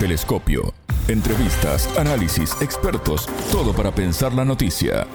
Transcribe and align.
Telescopio. 0.00 0.72
Entrevistas, 1.08 1.86
análisis, 1.98 2.56
expertos, 2.62 3.26
todo 3.52 3.74
para 3.74 3.94
pensar 3.94 4.32
la 4.32 4.46
noticia. 4.46 5.06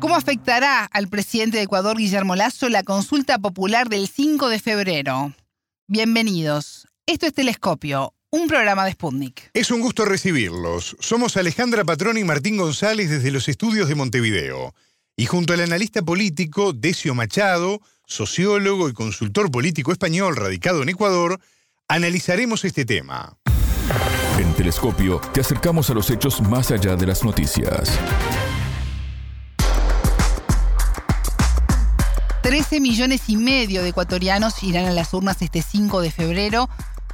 ¿Cómo 0.00 0.16
afectará 0.16 0.84
al 0.86 1.06
presidente 1.06 1.58
de 1.58 1.62
Ecuador, 1.62 1.96
Guillermo 1.96 2.34
Lazo, 2.34 2.68
la 2.68 2.82
consulta 2.82 3.38
popular 3.38 3.88
del 3.88 4.08
5 4.08 4.48
de 4.48 4.58
febrero? 4.58 5.32
Bienvenidos. 5.86 6.88
Esto 7.06 7.26
es 7.26 7.32
Telescopio, 7.32 8.12
un 8.30 8.48
programa 8.48 8.86
de 8.86 8.90
Sputnik. 8.90 9.50
Es 9.54 9.70
un 9.70 9.80
gusto 9.80 10.04
recibirlos. 10.04 10.96
Somos 10.98 11.36
Alejandra 11.36 11.84
Patrón 11.84 12.18
y 12.18 12.24
Martín 12.24 12.56
González 12.56 13.08
desde 13.08 13.30
los 13.30 13.48
estudios 13.48 13.88
de 13.88 13.94
Montevideo. 13.94 14.74
Y 15.16 15.26
junto 15.26 15.52
al 15.52 15.60
analista 15.60 16.02
político 16.02 16.72
Decio 16.72 17.14
Machado, 17.14 17.80
sociólogo 18.04 18.88
y 18.88 18.94
consultor 18.94 19.48
político 19.52 19.92
español 19.92 20.34
radicado 20.34 20.82
en 20.82 20.88
Ecuador, 20.88 21.38
analizaremos 21.88 22.64
este 22.64 22.84
tema. 22.84 23.36
En 24.38 24.52
Telescopio 24.54 25.20
te 25.32 25.40
acercamos 25.40 25.90
a 25.90 25.94
los 25.94 26.10
hechos 26.10 26.40
más 26.40 26.70
allá 26.70 26.96
de 26.96 27.06
las 27.06 27.24
noticias. 27.24 27.98
13 32.42 32.80
millones 32.80 33.22
y 33.28 33.36
medio 33.36 33.82
de 33.82 33.90
ecuatorianos 33.90 34.62
irán 34.62 34.86
a 34.86 34.92
las 34.92 35.14
urnas 35.14 35.40
este 35.42 35.62
5 35.62 36.00
de 36.00 36.10
febrero 36.10 36.68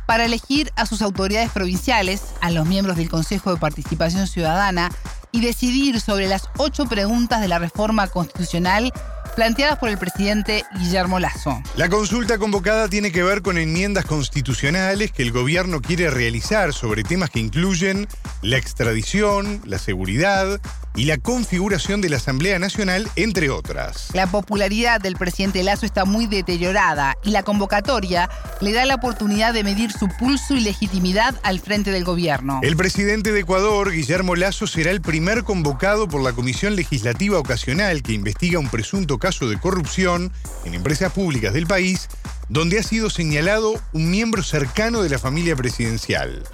para 0.07 0.25
elegir 0.25 0.73
a 0.75 0.87
sus 0.87 1.03
autoridades 1.03 1.51
provinciales, 1.51 2.23
a 2.41 2.51
los 2.51 2.67
miembros 2.67 2.97
del 2.97 3.11
Consejo 3.11 3.53
de 3.53 3.61
Participación 3.61 4.27
Ciudadana 4.27 4.91
y 5.33 5.43
decidir 5.43 6.01
sobre 6.01 6.29
las 6.29 6.48
ocho 6.57 6.87
preguntas 6.87 7.43
de 7.43 7.48
la 7.48 7.59
reforma 7.59 8.09
constitucional 8.09 8.93
planteadas 9.38 9.78
por 9.78 9.88
el 9.88 9.98
presidente 9.98 10.65
Guillermo 10.80 11.20
Lazo. 11.20 11.62
La 11.77 11.88
consulta 11.88 12.38
convocada 12.38 12.88
tiene 12.88 13.12
que 13.12 13.23
ver 13.23 13.41
con 13.41 13.56
enmiendas 13.56 14.05
constitucionales 14.05 15.12
que 15.12 15.23
el 15.23 15.30
gobierno 15.30 15.80
quiere 15.80 16.11
realizar 16.11 16.73
sobre 16.73 17.05
temas 17.05 17.30
que 17.30 17.38
incluyen 17.38 18.09
la 18.42 18.56
extradición, 18.56 19.61
la 19.64 19.78
seguridad 19.78 20.61
y 20.97 21.05
la 21.05 21.19
configuración 21.19 22.00
de 22.00 22.08
la 22.08 22.17
Asamblea 22.17 22.58
Nacional, 22.58 23.08
entre 23.14 23.50
otras. 23.50 24.08
La 24.14 24.27
popularidad 24.27 25.00
del 25.00 25.14
presidente 25.14 25.62
Lazo 25.62 25.86
está 25.86 26.05
muy 26.05 26.27
deteriorada 26.27 27.17
y 27.23 27.30
la 27.30 27.45
convocatoria 27.45 28.28
le 28.61 28.73
da 28.73 28.84
la 28.84 28.97
oportunidad 28.97 29.55
de 29.55 29.62
medir 29.62 29.92
su 29.92 30.08
pulso 30.08 30.56
y 30.56 30.61
legitimidad 30.61 31.36
al 31.45 31.61
frente 31.61 31.92
del 31.92 32.02
gobierno. 32.02 32.58
El 32.64 32.77
presidente 32.77 33.30
de 33.30 33.39
Ecuador, 33.39 33.92
Guillermo 33.92 34.34
Lazo, 34.34 34.67
será 34.67 34.91
el 34.91 35.00
primer 35.00 35.45
convocado 35.45 36.08
por 36.08 36.20
la 36.20 36.33
Comisión 36.33 36.75
Legislativa 36.75 37.39
Ocasional 37.39 38.02
que 38.02 38.14
investiga 38.14 38.58
un 38.58 38.69
presunto 38.69 39.19
caso 39.19 39.28
de 39.29 39.61
corrupción 39.61 40.33
en 40.65 40.73
empresas 40.73 41.12
públicas 41.12 41.53
del 41.53 41.67
país 41.67 42.09
donde 42.48 42.79
ha 42.79 42.83
sido 42.83 43.11
señalado 43.11 43.75
un 43.93 44.11
miembro 44.11 44.43
cercano 44.43 45.03
de 45.03 45.11
la 45.11 45.19
familia 45.19 45.55
presidencial. 45.55 46.45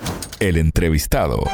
El 0.40 0.56
entrevistado. 0.56 1.44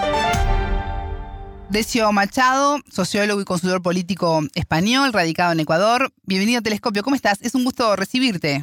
Decio 1.69 2.11
Machado, 2.11 2.79
sociólogo 2.89 3.43
y 3.43 3.45
consultor 3.45 3.83
político 3.83 4.41
español, 4.55 5.12
radicado 5.12 5.53
en 5.53 5.61
Ecuador. 5.61 6.09
Bienvenido 6.25 6.61
a 6.61 6.62
Telescopio, 6.62 7.03
¿cómo 7.03 7.17
estás? 7.17 7.43
Es 7.43 7.55
un 7.55 7.65
gusto 7.65 7.95
recibirte. 7.97 8.62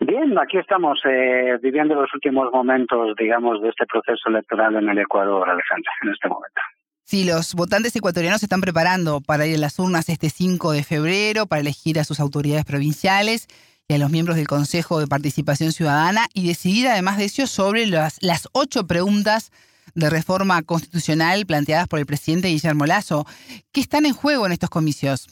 Bien, 0.00 0.38
aquí 0.38 0.56
estamos 0.56 0.98
eh, 1.04 1.58
viviendo 1.60 1.94
los 1.94 2.12
últimos 2.14 2.50
momentos, 2.50 3.14
digamos, 3.18 3.60
de 3.60 3.68
este 3.68 3.84
proceso 3.84 4.30
electoral 4.30 4.74
en 4.76 4.88
el 4.88 4.98
Ecuador, 4.98 5.50
Alejandra, 5.50 5.92
en 6.02 6.08
este 6.08 6.28
momento. 6.28 6.62
Sí, 7.10 7.24
los 7.24 7.54
votantes 7.54 7.96
ecuatorianos 7.96 8.40
se 8.40 8.44
están 8.44 8.60
preparando 8.60 9.22
para 9.22 9.46
ir 9.46 9.56
a 9.56 9.60
las 9.60 9.78
urnas 9.78 10.10
este 10.10 10.28
5 10.28 10.72
de 10.72 10.84
febrero, 10.84 11.46
para 11.46 11.60
elegir 11.60 11.98
a 11.98 12.04
sus 12.04 12.20
autoridades 12.20 12.66
provinciales 12.66 13.46
y 13.88 13.94
a 13.94 13.98
los 13.98 14.10
miembros 14.10 14.36
del 14.36 14.46
Consejo 14.46 15.00
de 15.00 15.06
Participación 15.06 15.72
Ciudadana 15.72 16.28
y 16.34 16.46
decidir 16.46 16.86
además 16.86 17.16
de 17.16 17.24
eso 17.24 17.46
sobre 17.46 17.86
las, 17.86 18.18
las 18.20 18.46
ocho 18.52 18.86
preguntas 18.86 19.52
de 19.94 20.10
reforma 20.10 20.60
constitucional 20.60 21.46
planteadas 21.46 21.88
por 21.88 21.98
el 21.98 22.04
presidente 22.04 22.48
Guillermo 22.48 22.84
Lazo. 22.84 23.26
¿Qué 23.72 23.80
están 23.80 24.04
en 24.04 24.12
juego 24.12 24.44
en 24.44 24.52
estos 24.52 24.68
comicios? 24.68 25.28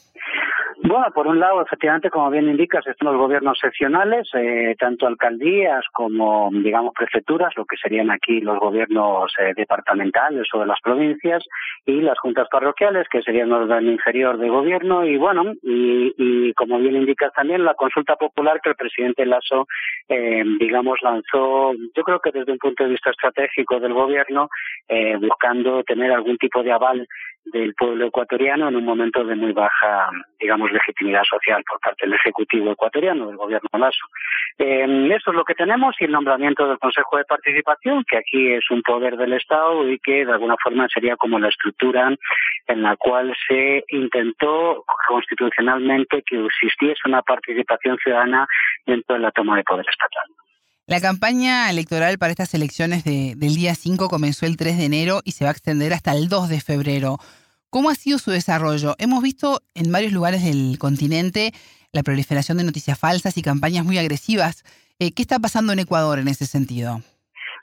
Bueno, 0.88 1.06
por 1.12 1.26
un 1.26 1.41
lado, 1.41 1.62
efectivamente, 1.62 2.10
como 2.10 2.30
bien 2.30 2.48
indicas, 2.48 2.86
están 2.86 3.08
los 3.10 3.20
gobiernos 3.20 3.58
seccionales, 3.58 4.28
eh, 4.34 4.76
tanto 4.78 5.08
alcaldías 5.08 5.84
como, 5.92 6.48
digamos, 6.52 6.92
prefecturas, 6.94 7.52
lo 7.56 7.64
que 7.64 7.76
serían 7.76 8.12
aquí 8.12 8.41
los 8.41 8.60
gobiernos 8.60 9.32
eh, 9.41 9.52
departamentales 9.56 10.47
o 10.54 10.60
de 10.60 10.66
las 10.66 10.80
provincias, 10.80 11.42
y 11.86 12.02
las 12.02 12.16
juntas 12.20 12.47
parroquiales, 12.48 13.08
que 13.08 13.20
serían 13.22 13.48
el 13.48 13.54
orden 13.54 13.88
inferior 13.88 14.38
de 14.38 14.48
gobierno, 14.48 15.04
y 15.04 15.16
bueno, 15.16 15.54
y, 15.60 16.14
y, 16.16 16.54
como 16.54 16.78
bien 16.78 16.94
indicas 16.94 17.32
también, 17.32 17.64
la 17.64 17.74
consulta 17.74 18.14
popular 18.14 18.60
que 18.62 18.70
el 18.70 18.76
presidente 18.76 19.26
Lasso, 19.26 19.66
eh, 20.08 20.44
digamos, 20.60 21.00
lanzó, 21.03 21.72
yo 21.97 22.04
creo 22.04 22.20
que 22.20 22.30
desde 22.30 22.53
un 22.53 22.58
punto 22.58 22.84
de 22.84 22.91
vista 22.91 23.10
estratégico 23.10 23.80
del 23.80 23.92
gobierno, 23.92 24.50
eh, 24.88 25.16
buscando 25.16 25.82
tener 25.82 26.12
algún 26.12 26.38
tipo 26.38 26.62
de 26.62 26.70
aval 26.70 27.08
del 27.53 27.75
pueblo 27.75 28.07
ecuatoriano 28.07 28.69
en 28.69 28.77
un 28.77 28.84
momento 28.84 29.25
de 29.25 29.34
muy 29.34 29.53
baja, 29.53 30.11
digamos, 30.39 30.71
legitimidad 30.73 31.23
social 31.25 31.62
por 31.69 31.81
parte 31.81 32.07
del 32.07 32.15
Ejecutivo 32.15 32.73
ecuatoriano, 32.73 33.29
del 33.29 33.37
gobierno 33.37 33.69
Lasso. 33.79 34.07
Eh, 34.59 34.87
eso 35.15 35.31
es 35.31 35.37
lo 35.37 35.45
que 35.45 35.55
tenemos 35.55 35.95
y 36.01 36.05
el 36.05 36.12
nombramiento 36.12 36.67
del 36.67 36.79
Consejo 36.79 37.19
de 37.19 37.25
Participación, 37.25 38.05
que 38.09 38.19
aquí 38.19 38.53
es 38.53 38.71
un 38.71 38.83
poder 38.83 39.17
del 39.17 39.34
Estado 39.34 39.89
y 39.89 39.99
que 39.99 40.25
de 40.25 40.33
alguna 40.33 40.57
forma 40.62 40.87
sería 40.89 41.17
como 41.17 41.39
la 41.39 41.49
estructura 41.49 42.15
en 42.67 42.83
la 42.83 42.97
cual 42.97 43.34
se 43.47 43.84
intentó 43.89 44.84
constitucionalmente 45.09 46.23
que 46.23 46.45
existiese 46.45 47.01
una 47.07 47.23
participación 47.23 47.97
ciudadana 47.99 48.47
dentro 48.87 49.15
de 49.15 49.23
la 49.23 49.31
toma 49.31 49.57
de 49.57 49.65
poder 49.65 49.87
estatal. 49.89 50.46
La 50.88 51.00
campaña 51.00 51.69
electoral 51.69 52.16
para 52.16 52.30
estas 52.30 52.54
elecciones 52.54 53.02
de, 53.02 53.34
del 53.36 53.56
día 53.56 53.74
5 53.74 54.08
comenzó 54.08 54.47
el 54.47 54.56
3 54.56 54.78
de 54.78 54.84
enero 54.84 55.20
y 55.24 55.32
se 55.32 55.42
va 55.42 55.50
a 55.50 55.52
extender 55.52 55.92
hasta 55.92 56.12
el 56.12 56.28
2 56.28 56.48
de 56.48 56.60
febrero. 56.60 57.19
¿Cómo 57.70 57.91
ha 57.91 57.97
sido 57.97 58.20
su 58.20 58.30
desarrollo? 58.30 58.94
Hemos 58.98 59.20
visto 59.20 59.64
en 59.74 59.91
varios 59.91 60.12
lugares 60.12 60.44
del 60.44 60.78
continente 60.78 61.52
la 61.91 62.04
proliferación 62.04 62.58
de 62.58 62.64
noticias 62.64 62.97
falsas 62.97 63.36
y 63.36 63.42
campañas 63.42 63.84
muy 63.84 63.98
agresivas. 63.98 64.62
Eh, 65.00 65.10
¿Qué 65.10 65.22
está 65.22 65.41
pasando 65.41 65.72
en 65.72 65.80
Ecuador 65.80 66.20
en 66.20 66.28
ese 66.28 66.47
sentido? 66.47 67.03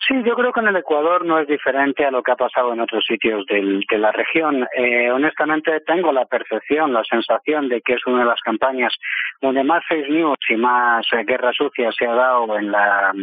Sí, 0.06 0.16
yo 0.26 0.36
creo 0.36 0.52
que 0.52 0.60
en 0.60 0.68
el 0.68 0.76
Ecuador 0.76 1.24
no 1.24 1.40
es 1.40 1.48
diferente 1.48 2.04
a 2.06 2.12
lo 2.12 2.22
que 2.24 2.32
ha 2.32 2.36
pasado 2.36 2.74
en 2.74 2.82
otros 2.82 3.06
sitios 3.06 3.46
del, 3.46 3.86
de 3.90 3.98
la 3.98 4.12
región. 4.12 4.68
Eh, 4.76 5.10
honestamente, 5.10 5.80
tengo 5.82 6.12
la 6.12 6.26
percepción, 6.26 6.92
la 6.92 7.04
sensación 7.06 7.70
de 7.70 7.82
que 7.82 7.94
es 7.94 8.06
una 8.06 8.20
de 8.20 8.26
las 8.26 8.42
campañas 8.42 8.94
donde 9.42 9.64
más 9.64 9.82
fake 9.88 10.10
news 10.10 10.38
y 10.50 10.56
más 10.56 11.06
eh, 11.14 11.24
guerra 11.26 11.54
sucia 11.54 11.90
se 11.98 12.06
ha 12.06 12.14
dado 12.14 12.58
en 12.58 12.72
la, 12.72 13.14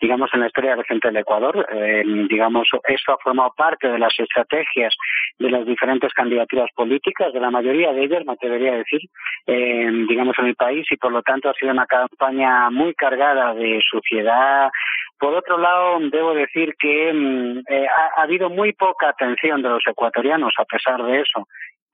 digamos, 0.00 0.30
en 0.32 0.40
la 0.40 0.46
historia 0.46 0.76
reciente 0.76 1.08
del 1.08 1.16
Ecuador. 1.16 1.66
Eh, 1.72 2.04
digamos, 2.28 2.68
eso 2.86 3.12
ha 3.12 3.18
formado 3.18 3.52
parte 3.56 3.88
de 3.88 3.98
las 3.98 4.14
estrategias 4.18 4.94
de 5.38 5.50
las 5.50 5.66
diferentes 5.66 6.12
candidaturas 6.12 6.70
políticas, 6.74 7.32
de 7.32 7.40
la 7.40 7.50
mayoría 7.50 7.92
de 7.92 8.04
ellas, 8.04 8.24
me 8.24 8.34
atrevería 8.34 8.74
a 8.74 8.78
decir, 8.78 9.00
eh, 9.46 9.90
digamos, 10.08 10.38
en 10.38 10.46
el 10.46 10.54
país 10.54 10.86
y 10.90 10.96
por 10.96 11.12
lo 11.12 11.22
tanto 11.22 11.48
ha 11.48 11.54
sido 11.54 11.72
una 11.72 11.86
campaña 11.86 12.70
muy 12.70 12.94
cargada 12.94 13.54
de 13.54 13.80
suciedad, 13.88 14.70
por 15.18 15.34
otro 15.34 15.58
lado, 15.58 15.98
debo 16.10 16.34
decir 16.34 16.74
que 16.78 17.12
mm, 17.12 17.58
eh, 17.68 17.86
ha, 17.88 18.20
ha, 18.20 18.22
habido 18.24 18.50
muy 18.50 18.72
poca 18.72 19.08
atención 19.08 19.62
de 19.62 19.68
los 19.68 19.82
ecuatorianos 19.86 20.54
a 20.58 20.64
pesar 20.64 21.02
de 21.02 21.20
eso 21.20 21.46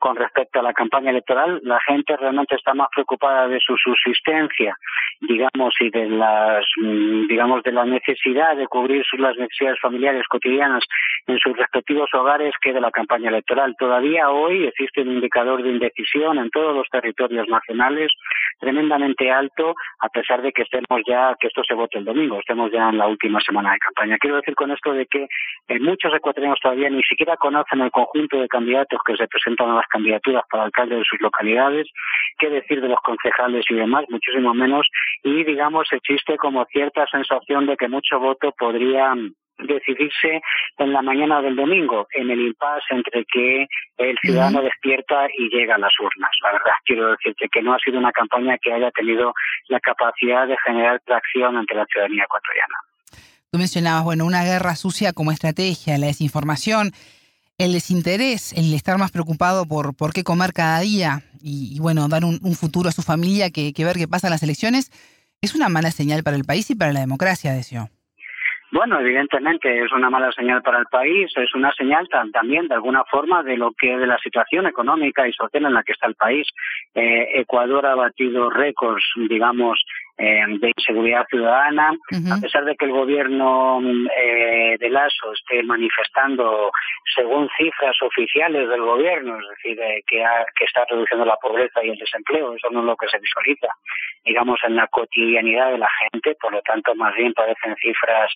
con 0.04 0.16
respecto 0.16 0.60
a 0.60 0.62
la 0.62 0.74
campaña 0.74 1.08
electoral. 1.08 1.60
La 1.62 1.80
gente 1.80 2.14
realmente 2.14 2.56
está 2.56 2.74
más 2.74 2.88
preocupada 2.94 3.48
de 3.48 3.58
su 3.58 3.74
subsistencia, 3.78 4.76
digamos, 5.22 5.72
y 5.80 5.88
de 5.88 6.10
las, 6.10 6.62
mm, 6.76 7.26
digamos, 7.26 7.62
de 7.62 7.72
la 7.72 7.86
necesidad 7.86 8.54
de 8.54 8.66
cubrir 8.66 9.02
las 9.16 9.34
necesidades 9.38 9.80
familiares 9.80 10.28
cotidianas 10.28 10.84
en 11.26 11.38
sus 11.38 11.56
respectivos 11.56 12.10
hogares 12.12 12.52
que 12.60 12.74
de 12.74 12.82
la 12.82 12.90
campaña 12.90 13.30
electoral. 13.30 13.74
Todavía 13.78 14.28
hoy 14.28 14.66
existe 14.66 15.00
un 15.00 15.12
indicador 15.12 15.62
de 15.62 15.70
indecisión 15.70 16.36
en 16.36 16.50
todos 16.50 16.76
los 16.76 16.86
territorios 16.90 17.48
nacionales 17.48 18.12
tremendamente 18.60 19.30
alto, 19.30 19.74
a 20.00 20.08
pesar 20.10 20.42
de 20.42 20.52
que 20.52 20.62
estemos 20.62 21.00
ya, 21.06 21.34
que 21.40 21.46
esto 21.46 21.62
se 21.64 21.74
vote 21.74 21.98
el 21.98 22.04
domingo, 22.04 22.40
estemos 22.40 22.70
ya 22.70 22.90
en 22.90 22.98
la 22.98 23.06
última 23.06 23.40
semana 23.40 23.72
de 23.72 23.78
campaña. 23.78 24.18
Quiero 24.18 24.36
decir 24.36 24.54
con 24.54 24.70
esto 24.70 24.92
de 24.92 25.06
que 25.06 25.28
eh, 25.68 25.80
muchos 25.80 26.12
ecuatorianos 26.14 26.60
todavía 26.60 26.90
ni 26.90 27.02
siquiera 27.02 27.36
conocen 27.36 27.80
el 27.80 27.90
conjunto 27.90 28.38
de 28.38 28.48
candidatos 28.48 29.00
que 29.04 29.16
se 29.16 29.26
presentan 29.28 29.70
a 29.70 29.76
las 29.76 29.86
candidaturas 29.94 30.42
para 30.50 30.64
alcalde 30.64 30.96
de 30.96 31.04
sus 31.08 31.20
localidades, 31.20 31.86
qué 32.38 32.50
decir 32.50 32.80
de 32.80 32.88
los 32.88 32.98
concejales 33.00 33.64
y 33.70 33.74
demás, 33.74 34.04
muchísimo 34.08 34.52
menos, 34.54 34.86
y 35.22 35.44
digamos 35.44 35.86
existe 35.92 36.36
como 36.36 36.64
cierta 36.66 37.06
sensación 37.06 37.66
de 37.66 37.76
que 37.76 37.88
mucho 37.88 38.18
voto 38.18 38.52
podría 38.58 39.14
decidirse 39.58 40.42
en 40.78 40.92
la 40.92 41.00
mañana 41.00 41.40
del 41.40 41.54
domingo, 41.54 42.08
en 42.12 42.28
el 42.28 42.40
impasse 42.40 42.90
entre 42.90 43.24
que 43.24 43.66
el 43.98 44.16
ciudadano 44.20 44.62
despierta 44.62 45.28
y 45.38 45.48
llega 45.48 45.76
a 45.76 45.78
las 45.78 45.92
urnas. 46.00 46.30
La 46.42 46.52
verdad, 46.52 46.74
quiero 46.84 47.10
decirte 47.12 47.48
que 47.48 47.62
no 47.62 47.72
ha 47.72 47.78
sido 47.78 47.98
una 47.98 48.10
campaña 48.10 48.58
que 48.58 48.72
haya 48.72 48.90
tenido 48.90 49.32
la 49.68 49.78
capacidad 49.78 50.48
de 50.48 50.56
generar 50.64 51.00
tracción 51.04 51.56
ante 51.56 51.74
la 51.74 51.86
ciudadanía 51.86 52.24
ecuatoriana. 52.24 52.74
Tú 53.52 53.58
mencionabas, 53.58 54.02
bueno, 54.02 54.26
una 54.26 54.42
guerra 54.42 54.74
sucia 54.74 55.12
como 55.12 55.30
estrategia, 55.30 55.96
la 55.98 56.06
desinformación, 56.06 56.90
el 57.58 57.72
desinterés, 57.72 58.52
el 58.52 58.72
estar 58.74 58.98
más 58.98 59.12
preocupado 59.12 59.66
por, 59.66 59.96
por 59.96 60.12
qué 60.12 60.24
comer 60.24 60.52
cada 60.52 60.80
día 60.80 61.22
y, 61.40 61.78
bueno, 61.80 62.08
dar 62.08 62.24
un, 62.24 62.38
un, 62.42 62.54
futuro 62.54 62.88
a 62.88 62.92
su 62.92 63.02
familia 63.02 63.50
que, 63.50 63.72
que 63.72 63.84
ver 63.84 63.96
qué 63.96 64.08
pasa 64.08 64.28
en 64.28 64.32
las 64.32 64.42
elecciones, 64.42 64.90
es 65.42 65.54
una 65.54 65.68
mala 65.68 65.90
señal 65.90 66.22
para 66.22 66.36
el 66.36 66.44
país 66.44 66.70
y 66.70 66.74
para 66.74 66.92
la 66.92 67.00
democracia, 67.00 67.52
decía. 67.52 67.90
Bueno, 68.74 68.98
evidentemente 68.98 69.84
es 69.84 69.92
una 69.92 70.10
mala 70.10 70.32
señal 70.32 70.60
para 70.60 70.80
el 70.80 70.86
país, 70.86 71.30
es 71.36 71.54
una 71.54 71.70
señal 71.74 72.08
también 72.32 72.66
de 72.66 72.74
alguna 72.74 73.04
forma 73.04 73.44
de 73.44 73.56
lo 73.56 73.70
que 73.70 73.96
de 73.96 74.06
la 74.08 74.18
situación 74.18 74.66
económica 74.66 75.28
y 75.28 75.32
social 75.32 75.64
en 75.64 75.74
la 75.74 75.84
que 75.84 75.92
está 75.92 76.08
el 76.08 76.16
país. 76.16 76.48
Eh, 76.92 77.40
Ecuador 77.40 77.86
ha 77.86 77.94
batido 77.94 78.50
récords, 78.50 79.04
digamos, 79.28 79.80
eh, 80.16 80.44
de 80.60 80.72
inseguridad 80.76 81.26
ciudadana, 81.28 81.90
a 82.32 82.40
pesar 82.40 82.64
de 82.64 82.76
que 82.76 82.84
el 82.84 82.92
gobierno 82.92 83.80
eh, 84.16 84.76
de 84.78 84.90
Lasso 84.90 85.32
esté 85.32 85.62
manifestando, 85.64 86.70
según 87.16 87.48
cifras 87.58 87.96
oficiales 88.02 88.68
del 88.68 88.82
gobierno, 88.82 89.38
es 89.40 89.48
decir, 89.48 89.76
que, 90.06 90.24
que 90.56 90.64
está 90.64 90.84
reduciendo 90.88 91.24
la 91.24 91.36
pobreza 91.36 91.82
y 91.82 91.90
el 91.90 91.98
desempleo, 91.98 92.54
eso 92.54 92.70
no 92.70 92.80
es 92.80 92.86
lo 92.86 92.96
que 92.96 93.08
se 93.08 93.18
visualiza, 93.18 93.68
digamos, 94.24 94.60
en 94.64 94.76
la 94.76 94.86
cotidianidad 94.86 95.72
de 95.72 95.78
la 95.78 95.90
gente, 96.00 96.36
por 96.40 96.52
lo 96.52 96.62
tanto, 96.62 96.94
más 96.94 97.14
bien 97.14 97.32
parecen 97.34 97.74
cifras 97.76 98.30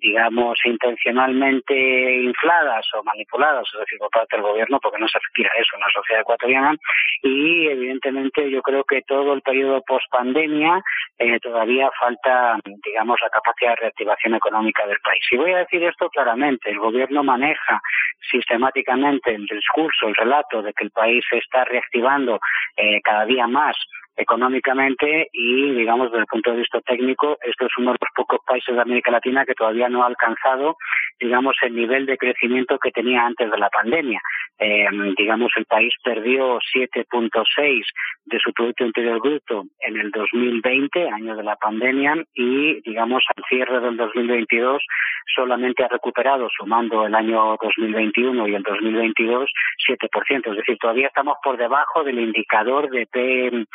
digamos, 0.00 0.58
intencionalmente 0.64 1.74
infladas 2.22 2.86
o 2.94 3.02
manipuladas, 3.02 3.68
es 3.72 3.80
decir, 3.80 3.98
por 3.98 4.10
parte 4.10 4.36
del 4.36 4.44
gobierno, 4.44 4.78
porque 4.80 4.98
no 4.98 5.08
se 5.08 5.18
retira 5.18 5.50
eso 5.58 5.76
en 5.76 5.80
la 5.80 5.90
sociedad 5.92 6.22
ecuatoriana. 6.22 6.74
Y, 7.22 7.68
evidentemente, 7.68 8.50
yo 8.50 8.62
creo 8.62 8.84
que 8.84 9.02
todo 9.02 9.34
el 9.34 9.42
periodo 9.42 9.82
post-pandemia 9.82 10.82
eh, 11.18 11.38
todavía 11.40 11.90
falta, 11.98 12.58
digamos, 12.84 13.18
la 13.20 13.30
capacidad 13.30 13.70
de 13.70 13.82
reactivación 13.82 14.34
económica 14.34 14.86
del 14.86 14.98
país. 15.02 15.22
Y 15.30 15.36
voy 15.36 15.52
a 15.52 15.58
decir 15.58 15.82
esto 15.84 16.08
claramente, 16.08 16.70
el 16.70 16.78
gobierno 16.78 17.22
maneja 17.22 17.80
sistemáticamente 18.30 19.34
el 19.34 19.46
discurso, 19.46 20.08
el 20.08 20.14
relato 20.14 20.62
de 20.62 20.72
que 20.72 20.84
el 20.84 20.90
país 20.90 21.24
se 21.28 21.38
está 21.38 21.64
reactivando 21.64 22.40
eh, 22.76 23.00
cada 23.02 23.24
día 23.26 23.46
más 23.46 23.76
económicamente 24.20 25.28
y, 25.32 25.72
digamos, 25.72 26.10
desde 26.10 26.22
el 26.22 26.26
punto 26.26 26.50
de 26.50 26.58
vista 26.58 26.80
técnico, 26.82 27.38
esto 27.42 27.66
es 27.66 27.72
uno 27.78 27.92
de 27.92 27.98
los 28.00 28.10
pocos 28.14 28.40
países 28.46 28.74
de 28.74 28.80
América 28.80 29.10
Latina 29.10 29.44
que 29.44 29.54
todavía 29.54 29.88
no 29.88 30.02
ha 30.02 30.06
alcanzado, 30.06 30.76
digamos, 31.18 31.56
el 31.62 31.74
nivel 31.74 32.06
de 32.06 32.18
crecimiento 32.18 32.78
que 32.78 32.90
tenía 32.90 33.24
antes 33.24 33.50
de 33.50 33.58
la 33.58 33.70
pandemia. 33.70 34.20
Eh, 34.58 34.86
digamos, 35.16 35.50
el 35.56 35.64
país 35.64 35.92
perdió 36.04 36.58
7.6 36.74 37.84
de 38.26 38.38
su 38.38 38.52
Producto 38.52 38.84
Interior 38.84 39.20
Bruto 39.20 39.64
en 39.80 39.96
el 39.98 40.10
2020, 40.10 41.08
año 41.08 41.34
de 41.36 41.42
la 41.42 41.56
pandemia, 41.56 42.14
y, 42.34 42.80
digamos, 42.82 43.24
al 43.34 43.44
cierre 43.48 43.80
del 43.80 43.96
2022 43.96 44.82
solamente 45.34 45.84
ha 45.84 45.88
recuperado, 45.88 46.48
sumando 46.50 47.06
el 47.06 47.14
año 47.14 47.56
2021 47.62 48.48
y 48.48 48.54
el 48.54 48.62
2022, 48.62 49.50
7%. 49.88 50.50
Es 50.50 50.56
decir, 50.56 50.78
todavía 50.78 51.08
estamos 51.08 51.36
por 51.42 51.56
debajo 51.56 52.04
del 52.04 52.18
indicador 52.18 52.90
de 52.90 53.06
P 53.06 53.66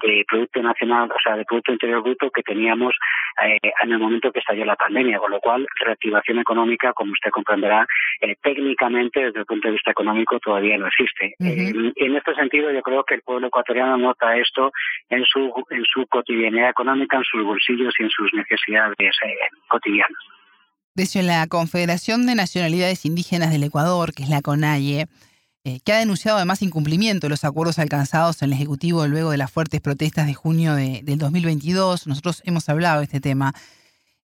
de 0.00 0.24
Producto 0.26 0.62
Nacional, 0.62 1.10
o 1.10 1.20
sea, 1.22 1.36
de 1.36 1.44
Producto 1.44 1.72
Interior 1.72 2.02
Bruto 2.02 2.30
que 2.30 2.42
teníamos 2.42 2.94
eh, 3.44 3.58
en 3.82 3.92
el 3.92 3.98
momento 3.98 4.32
que 4.32 4.38
estalló 4.40 4.64
la 4.64 4.76
pandemia, 4.76 5.18
con 5.18 5.30
lo 5.30 5.40
cual 5.40 5.66
reactivación 5.84 6.38
económica, 6.38 6.92
como 6.92 7.12
usted 7.12 7.30
comprenderá, 7.30 7.86
eh, 8.20 8.36
técnicamente 8.42 9.24
desde 9.24 9.40
el 9.40 9.46
punto 9.46 9.68
de 9.68 9.72
vista 9.72 9.90
económico 9.90 10.38
todavía 10.40 10.78
no 10.78 10.86
existe. 10.86 11.34
Eh, 11.40 11.92
y 11.94 12.04
en 12.04 12.16
este 12.16 12.34
sentido 12.34 12.70
yo 12.72 12.82
creo 12.82 13.04
que 13.04 13.14
el 13.14 13.22
pueblo 13.22 13.48
ecuatoriano 13.48 13.96
nota 13.98 14.36
esto 14.36 14.72
en 15.10 15.24
su, 15.24 15.52
en 15.70 15.84
su 15.84 16.06
cotidianidad 16.06 16.70
económica, 16.70 17.18
en 17.18 17.24
sus 17.24 17.44
bolsillos 17.44 17.94
y 17.98 18.04
en 18.04 18.10
sus 18.10 18.32
necesidades 18.32 18.96
cotidianas. 19.68 20.18
De 20.94 21.04
hecho, 21.04 21.22
la 21.22 21.46
Confederación 21.46 22.26
de 22.26 22.34
Nacionalidades 22.34 23.06
Indígenas 23.06 23.50
del 23.50 23.64
Ecuador, 23.64 24.12
que 24.14 24.24
es 24.24 24.28
la 24.28 24.42
CONAIE, 24.42 25.06
eh, 25.64 25.80
que 25.80 25.92
ha 25.92 25.98
denunciado 25.98 26.38
además 26.38 26.60
incumplimiento 26.62 27.26
de 27.26 27.30
los 27.30 27.44
acuerdos 27.44 27.78
alcanzados 27.78 28.42
en 28.42 28.48
el 28.48 28.54
Ejecutivo 28.54 29.06
luego 29.06 29.30
de 29.30 29.36
las 29.36 29.50
fuertes 29.50 29.80
protestas 29.80 30.26
de 30.26 30.34
junio 30.34 30.74
de, 30.74 31.02
del 31.04 31.18
2022. 31.18 32.06
Nosotros 32.06 32.42
hemos 32.44 32.68
hablado 32.68 32.98
de 32.98 33.04
este 33.04 33.20
tema. 33.20 33.54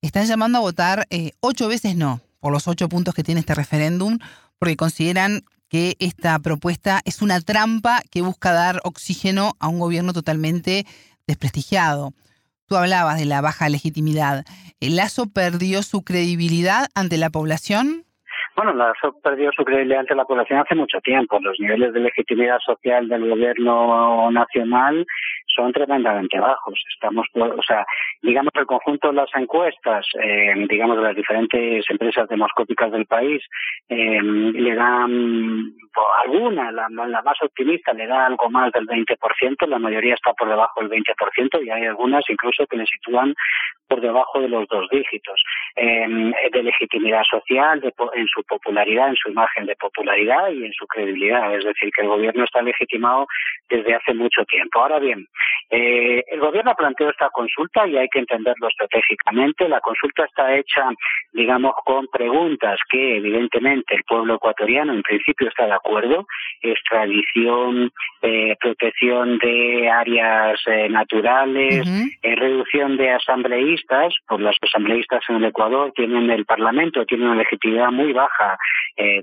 Están 0.02 0.26
llamando 0.26 0.58
a 0.58 0.62
votar 0.62 1.06
eh, 1.11 1.32
ocho 1.40 1.69
veces 1.69 1.96
no 1.96 2.20
por 2.40 2.52
los 2.52 2.69
ocho 2.69 2.88
puntos 2.88 3.14
que 3.14 3.25
tiene 3.25 3.40
este 3.40 3.55
referéndum, 3.55 4.19
porque 4.58 4.76
consideran 4.76 5.44
que 5.69 5.96
esta 5.99 6.38
propuesta 6.38 7.02
es 7.05 7.23
una 7.23 7.41
trampa 7.41 8.02
que 8.11 8.23
busca 8.23 8.52
dar 8.52 8.81
oxígeno 8.84 9.56
a 9.61 9.69
un 9.69 9.79
gobierno 9.79 10.12
totalmente 10.12 10.87
desprestigiado. 11.26 12.14
Tú 12.67 12.76
hablabas 12.76 13.19
de 13.19 13.26
la 13.26 13.41
baja 13.41 13.69
legitimidad. 13.69 14.44
¿El 14.81 14.96
Lazo 14.96 15.26
perdió 15.26 15.82
su 15.82 16.02
credibilidad 16.02 16.88
ante 16.94 17.17
la 17.17 17.31
población? 17.31 18.05
Bueno, 18.58 18.75
la 18.75 18.93
SOC 19.00 19.22
perdió 19.22 19.52
su 19.52 19.62
credibilidad 19.62 20.00
ante 20.00 20.16
la 20.16 20.25
población 20.25 20.58
hace 20.58 20.75
mucho 20.75 21.00
tiempo. 21.00 21.38
Los 21.40 21.60
niveles 21.60 21.93
de 21.93 22.00
legitimidad 22.00 22.58
social 22.58 23.06
del 23.06 23.31
gobierno 23.31 24.32
nacional 24.32 25.06
son 25.46 25.72
tremendamente 25.72 26.40
bajos. 26.40 26.75
Estamos, 26.93 27.28
o 27.34 27.62
sea, 27.62 27.87
digamos 28.20 28.50
el 28.56 28.66
conjunto 28.66 29.10
de 29.10 29.14
las 29.14 29.31
encuestas, 29.37 30.05
eh, 30.20 30.55
digamos 30.69 30.96
de 30.96 31.05
las 31.05 31.14
diferentes 31.14 31.84
empresas 31.88 32.28
demoscópicas 32.28 32.90
del 32.90 33.06
país, 33.06 33.40
eh, 33.90 34.20
le 34.20 34.75
dan 34.75 35.72
alguna, 36.25 36.71
la, 36.73 36.89
más 36.89 37.43
optimista 37.43 37.93
le 37.93 38.06
da 38.06 38.27
algo 38.27 38.50
más 38.50 38.73
del 38.73 38.87
20%, 38.87 39.67
la 39.67 39.79
mayoría 39.79 40.15
está 40.15 40.33
por 40.33 40.49
debajo 40.49 40.81
del 40.81 40.91
20% 40.91 41.65
y 41.65 41.71
hay 41.71 41.87
algunas 41.87 42.25
incluso 42.29 42.67
que 42.67 42.77
le 42.77 42.87
sitúan 42.87 43.35
por 43.89 44.00
debajo 44.00 44.41
de 44.41 44.49
los 44.49 44.69
dos 44.69 44.89
dígitos 44.91 45.43
eh, 45.77 46.06
de 46.53 46.62
legitimidad 46.62 47.23
social, 47.25 47.81
de, 47.81 47.93
en 48.15 48.27
su 48.27 48.43
popularidad, 48.45 49.09
en 49.09 49.17
su 49.17 49.31
imagen 49.31 49.67
de 49.67 49.77
popularidad 49.77 50.50
y 50.50 50.67
en 50.67 50.73
su 50.73 50.87
credibilidad. 50.87 51.55
Es 51.55 51.65
decir, 51.65 51.91
que 51.95 52.03
el 52.03 52.09
gobierno 52.09 52.44
está 52.44 52.61
legitimado 52.61 53.27
desde 53.69 53.94
hace 53.94 54.15
mucho 54.15 54.44
tiempo. 54.44 54.81
Ahora 54.81 54.99
bien, 54.99 55.27
eh, 55.71 56.23
el 56.29 56.41
gobierno 56.41 56.75
planteó 56.77 57.09
esta 57.11 57.31
consulta 57.31 57.87
y 57.87 57.97
hay 57.97 58.09
que 58.09 58.21
entenderlo 58.21 58.69
estratégicamente. 58.69 59.69
La 59.69 59.81
consulta 59.81 60.25
está 60.25 60.55
hecha, 60.55 60.91
digamos, 61.33 61.73
con 61.85 62.06
preguntas 62.09 62.79
que 62.91 63.17
evidentemente 63.17 63.94
el 63.94 64.05
pueblo 64.05 64.35
ecuatoriano 64.35 64.93
en 64.93 65.03
principio 65.03 65.49
está 65.49 65.67
de 65.67 65.73
acuerdo. 65.73 65.88
Extradición, 66.61 67.93
eh, 68.20 68.56
protección 68.61 69.38
de 69.38 69.88
áreas 69.88 70.61
eh, 70.67 70.88
naturales, 70.88 71.87
eh, 72.23 72.35
reducción 72.37 72.96
de 72.96 73.11
asambleístas, 73.11 74.14
por 74.26 74.40
los 74.40 74.56
asambleístas 74.61 75.23
en 75.29 75.37
el 75.37 75.44
Ecuador 75.46 75.93
tienen 75.94 76.31
el 76.31 76.44
Parlamento, 76.44 77.06
tienen 77.06 77.29
una 77.29 77.37
legitimidad 77.37 77.90
muy 77.90 78.12
baja, 78.12 78.58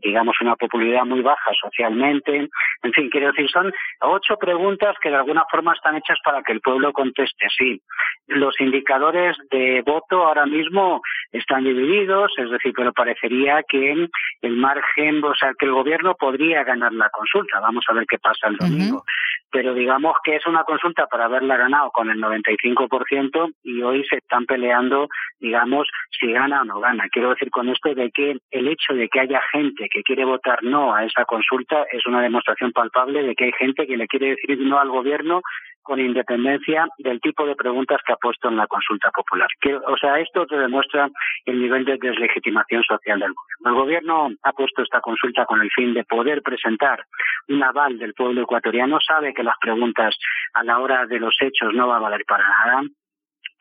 digamos 0.01 0.35
una 0.39 0.56
popularidad 0.56 1.06
muy 1.06 1.21
baja 1.21 1.51
socialmente. 1.62 2.47
En 2.83 2.94
fin, 2.94 3.09
quiero 3.09 3.27
decir, 3.27 3.50
son 3.50 3.73
ocho 4.00 4.38
preguntas 4.38 4.95
que 5.01 5.09
de 5.09 5.18
alguna 5.18 5.44
forma 5.51 5.73
están 5.73 5.97
hechas 5.97 6.18
para 6.23 6.41
que 6.44 6.53
el 6.53 6.61
pueblo 6.61 6.94
conteste 6.94 7.47
sí. 7.57 7.81
Los 8.27 8.59
indicadores 8.61 9.35
de 9.51 9.83
voto 9.85 10.25
ahora 10.25 10.45
mismo 10.45 11.01
están 11.31 11.65
divididos, 11.65 12.31
es 12.38 12.50
decir, 12.50 12.73
pero 12.75 12.94
parecería 12.94 13.63
que 13.68 14.07
el 14.42 14.56
margen, 14.56 15.23
o 15.23 15.35
sea, 15.35 15.54
que 15.59 15.66
el 15.66 15.73
gobierno 15.73 16.16
podría 16.16 16.44
ganar 16.54 16.94
la 16.94 17.09
consulta. 17.09 17.59
Vamos 17.59 17.85
a 17.87 17.94
ver 17.94 18.06
qué 18.07 18.18
pasa 18.18 18.47
el 18.47 18.57
domingo. 18.57 19.04
Pero 19.52 19.73
digamos 19.73 20.16
que 20.23 20.35
es 20.35 20.45
una 20.47 20.64
consulta 20.64 21.07
para 21.07 21.25
haberla 21.25 21.56
ganado 21.57 21.92
con 21.92 22.09
el 22.09 22.19
95% 22.19 23.54
y 23.64 23.81
hoy 23.81 24.06
se 24.06 24.18
están 24.18 24.45
peleando, 24.45 25.07
digamos, 25.40 25.87
si 26.19 26.31
gana 26.31 26.61
o 26.61 26.66
no 26.66 26.80
gana. 26.80 27.07
Quiero 27.09 27.30
decir 27.30 27.49
con 27.52 27.69
esto 27.69 27.94
de 27.94 28.11
que 28.11 28.37
el 28.52 28.68
hecho 28.68 28.94
de 28.94 29.07
que 29.07 29.21
haya 29.21 29.42
gente 29.52 29.87
que 29.90 30.04
quiere 30.04 30.25
votar 30.25 30.64
no 30.64 30.94
a 30.94 31.06
esa 31.06 31.25
consulta 31.25 31.85
es 31.92 32.06
una 32.06 32.21
demostración 32.21 32.71
palpable 32.71 33.23
de 33.23 33.35
que 33.35 33.45
hay 33.45 33.54
gente 33.54 33.87
que 33.87 33.97
le 33.97 34.07
quiere 34.07 34.35
decir 34.35 34.59
no 34.59 34.80
al 34.80 34.90
gobierno 34.90 35.42
con 35.85 35.99
independencia 35.99 36.87
del 36.97 37.21
tipo 37.21 37.45
de 37.45 37.56
preguntas 37.56 38.01
que 38.06 38.11
ha 38.11 38.18
puesto 38.18 38.49
en 38.49 38.57
la 38.57 38.65
consulta 38.68 39.11
popular. 39.11 39.47
o 39.87 39.97
sea, 39.97 40.19
esto 40.19 40.45
te 40.47 40.57
demuestra 40.57 41.09
el 41.45 41.61
nivel 41.61 41.85
de 41.85 41.97
deslegitimación 41.97 42.81
social 42.83 43.19
del 43.19 43.33
gobierno. 43.33 43.69
El 43.69 43.73
gobierno 43.75 44.30
ha 44.42 44.51
puesto 44.51 44.81
esta 44.81 44.99
consulta 44.99 45.45
con 45.45 45.61
el 45.61 45.69
fin 45.69 45.94
de 45.94 46.04
poder 46.04 46.42
presentar 46.42 47.06
un 47.47 47.63
aval 47.63 47.99
del 47.99 48.15
pueblo 48.15 48.42
ecuatoriano, 48.42 48.97
sabe 48.99 49.33
que 49.33 49.44
las 49.44 49.56
preguntas 49.61 50.18
a 50.54 50.63
la 50.63 50.80
hora 50.80 51.06
de 51.06 51.19
los 51.19 51.35
hechos 51.39 51.71
no 51.73 51.87
van 51.87 51.97
a 51.97 52.09
valer 52.09 52.25
para 52.27 52.47
nada, 52.47 52.81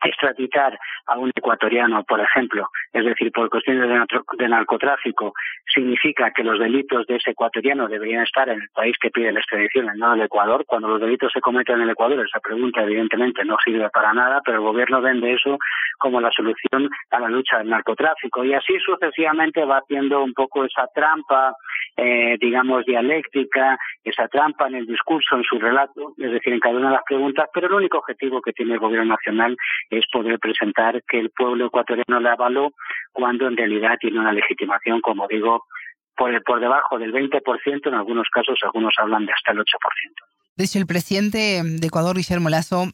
extraditar 0.03 0.77
a 1.07 1.17
un 1.17 1.31
ecuatoriano, 1.35 2.03
por 2.03 2.19
ejemplo, 2.19 2.67
es 2.93 3.05
decir, 3.05 3.31
por 3.31 3.49
cuestiones 3.49 3.89
de, 4.37 4.47
narcotráfico, 4.47 5.33
significa 5.73 6.31
que 6.31 6.43
los 6.43 6.59
delitos 6.59 7.05
de 7.07 7.15
ese 7.15 7.31
ecuatoriano 7.31 7.87
deberían 7.87 8.23
estar 8.23 8.47
en 8.49 8.61
el 8.61 8.69
país 8.69 8.95
que 8.99 9.09
pide 9.09 9.31
la 9.31 9.39
extradición, 9.39 9.87
no 9.97 10.13
en 10.13 10.19
el 10.19 10.25
Ecuador. 10.25 10.65
Cuando 10.65 10.87
los 10.87 11.01
delitos 11.01 11.31
se 11.33 11.41
cometen 11.41 11.75
en 11.75 11.81
el 11.83 11.89
Ecuador, 11.91 12.25
esa 12.25 12.39
pregunta 12.39 12.83
evidentemente 12.83 13.43
no 13.45 13.57
sirve 13.63 13.89
para 13.89 14.13
nada, 14.13 14.41
pero 14.43 14.57
el 14.57 14.63
gobierno 14.63 15.01
vende 15.01 15.33
eso 15.33 15.57
como 15.97 16.21
la 16.21 16.31
solución 16.31 16.89
a 17.11 17.19
la 17.19 17.29
lucha 17.29 17.57
del 17.57 17.69
narcotráfico. 17.69 18.43
Y 18.43 18.53
así 18.53 18.73
sucesivamente 18.79 19.63
va 19.65 19.77
haciendo 19.77 20.23
un 20.23 20.33
poco 20.33 20.65
esa 20.65 20.87
trampa, 20.93 21.55
eh, 21.97 22.37
digamos, 22.39 22.85
dialéctica, 22.85 23.77
esa 24.03 24.27
trampa 24.27 24.67
en 24.67 24.75
el 24.75 24.85
discurso, 24.85 25.35
en 25.35 25.43
su 25.43 25.59
relato, 25.59 26.13
es 26.17 26.31
decir, 26.31 26.53
en 26.53 26.59
cada 26.59 26.77
una 26.77 26.89
de 26.89 26.95
las 26.95 27.03
preguntas, 27.03 27.49
pero 27.53 27.67
el 27.67 27.73
único 27.73 27.99
objetivo 27.99 28.41
que 28.41 28.53
tiene 28.53 28.73
el 28.73 28.79
gobierno 28.79 29.15
nacional 29.15 29.55
poder 30.11 30.39
presentar 30.39 31.03
que 31.07 31.19
el 31.19 31.29
pueblo 31.29 31.67
ecuatoriano 31.67 32.19
le 32.19 32.29
avaló 32.29 32.71
cuando 33.11 33.47
en 33.47 33.57
realidad 33.57 33.97
tiene 33.99 34.19
una 34.19 34.33
legitimación, 34.33 35.01
como 35.01 35.27
digo, 35.27 35.65
por, 36.15 36.43
por 36.43 36.59
debajo 36.59 36.97
del 36.97 37.13
20%, 37.13 37.87
en 37.87 37.93
algunos 37.93 38.27
casos 38.31 38.57
algunos 38.63 38.93
hablan 38.97 39.25
de 39.25 39.33
hasta 39.33 39.51
el 39.51 39.59
8%. 39.59 39.63
De 40.55 40.63
hecho, 40.63 40.79
el 40.79 40.87
presidente 40.87 41.61
de 41.63 41.87
Ecuador, 41.87 42.15
Guillermo 42.15 42.49
Lazo, 42.49 42.85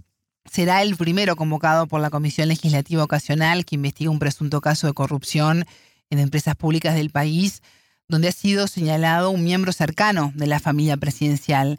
será 0.46 0.81
el 0.81 0.96
primero 0.96 1.36
convocado 1.36 1.88
por 1.88 2.01
la 2.01 2.10
Comisión 2.10 2.48
Legislativa 2.48 3.03
Ocasional 3.03 3.65
que 3.65 3.75
investiga 3.75 4.10
un 4.10 4.20
presunto 4.20 4.62
caso 4.62 4.88
de 4.88 4.93
corrupción 4.93 5.65
en 6.10 6.20
empresas 6.20 6.55
públicas 6.55 6.96
del 6.96 7.12
país, 7.12 7.62
donde 8.08 8.27
ha 8.27 8.31
sido 8.31 8.67
señalado 8.67 9.29
un 9.29 9.43
miembro 9.43 9.72
cercano 9.72 10.31
de 10.36 10.48
la 10.48 10.60
familia 10.60 10.98
presidencial. 10.98 11.77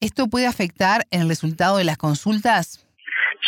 ¿Esto 0.00 0.28
puede 0.28 0.46
afectar 0.46 1.06
el 1.10 1.28
resultado 1.28 1.78
de 1.78 1.84
las 1.84 1.98
consultas? 1.98 2.85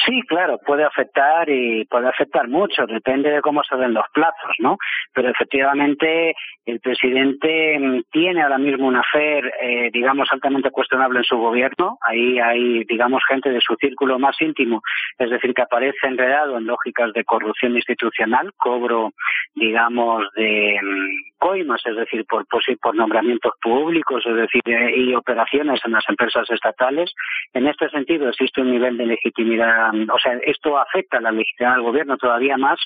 Sí, 0.04 0.22
claro, 0.28 0.58
puede 0.64 0.84
afectar 0.84 1.48
y 1.48 1.84
puede 1.86 2.08
afectar 2.08 2.46
mucho, 2.48 2.86
depende 2.86 3.30
de 3.30 3.40
cómo 3.40 3.62
se 3.64 3.76
den 3.76 3.94
los 3.94 4.04
plazos, 4.12 4.54
¿no? 4.58 4.76
Pero 5.12 5.30
efectivamente 5.30 6.34
el 6.66 6.80
presidente 6.80 7.78
mm, 7.78 8.02
tiene 8.10 8.42
ahora 8.42 8.58
mismo 8.58 8.86
una 8.86 9.02
fe, 9.10 9.38
eh, 9.38 9.90
digamos, 9.92 10.28
altamente 10.30 10.70
cuestionable 10.70 11.20
en 11.20 11.24
su 11.24 11.38
gobierno. 11.38 11.98
Ahí 12.02 12.38
hay, 12.38 12.84
digamos, 12.84 13.22
gente 13.26 13.50
de 13.50 13.60
su 13.60 13.74
círculo 13.76 14.18
más 14.18 14.40
íntimo, 14.40 14.82
es 15.18 15.30
decir, 15.30 15.54
que 15.54 15.62
aparece 15.62 16.06
enredado 16.06 16.58
en 16.58 16.66
lógicas 16.66 17.12
de 17.14 17.24
corrupción 17.24 17.74
institucional, 17.74 18.52
cobro, 18.56 19.12
digamos, 19.54 20.24
de 20.34 20.78
mm, 20.82 21.38
coimas, 21.38 21.80
es 21.86 21.96
decir, 21.96 22.24
por, 22.26 22.46
por 22.46 22.94
nombramientos 22.94 23.52
públicos, 23.62 24.24
es 24.26 24.34
decir, 24.34 24.60
eh, 24.66 24.92
y 24.96 25.14
operaciones 25.14 25.80
en 25.84 25.92
las 25.92 26.04
empresas 26.08 26.50
estatales. 26.50 27.12
En 27.54 27.66
este 27.66 27.88
sentido 27.90 28.28
existe 28.28 28.60
un 28.60 28.70
nivel 28.70 28.96
de 28.98 29.06
legitimidad, 29.06 29.87
o 29.90 30.18
sea, 30.18 30.34
esto 30.44 30.78
afecta 30.78 31.18
a 31.18 31.20
la 31.20 31.32
legitimidad 31.32 31.74
del 31.74 31.84
gobierno 31.84 32.16
todavía 32.16 32.56
más 32.56 32.78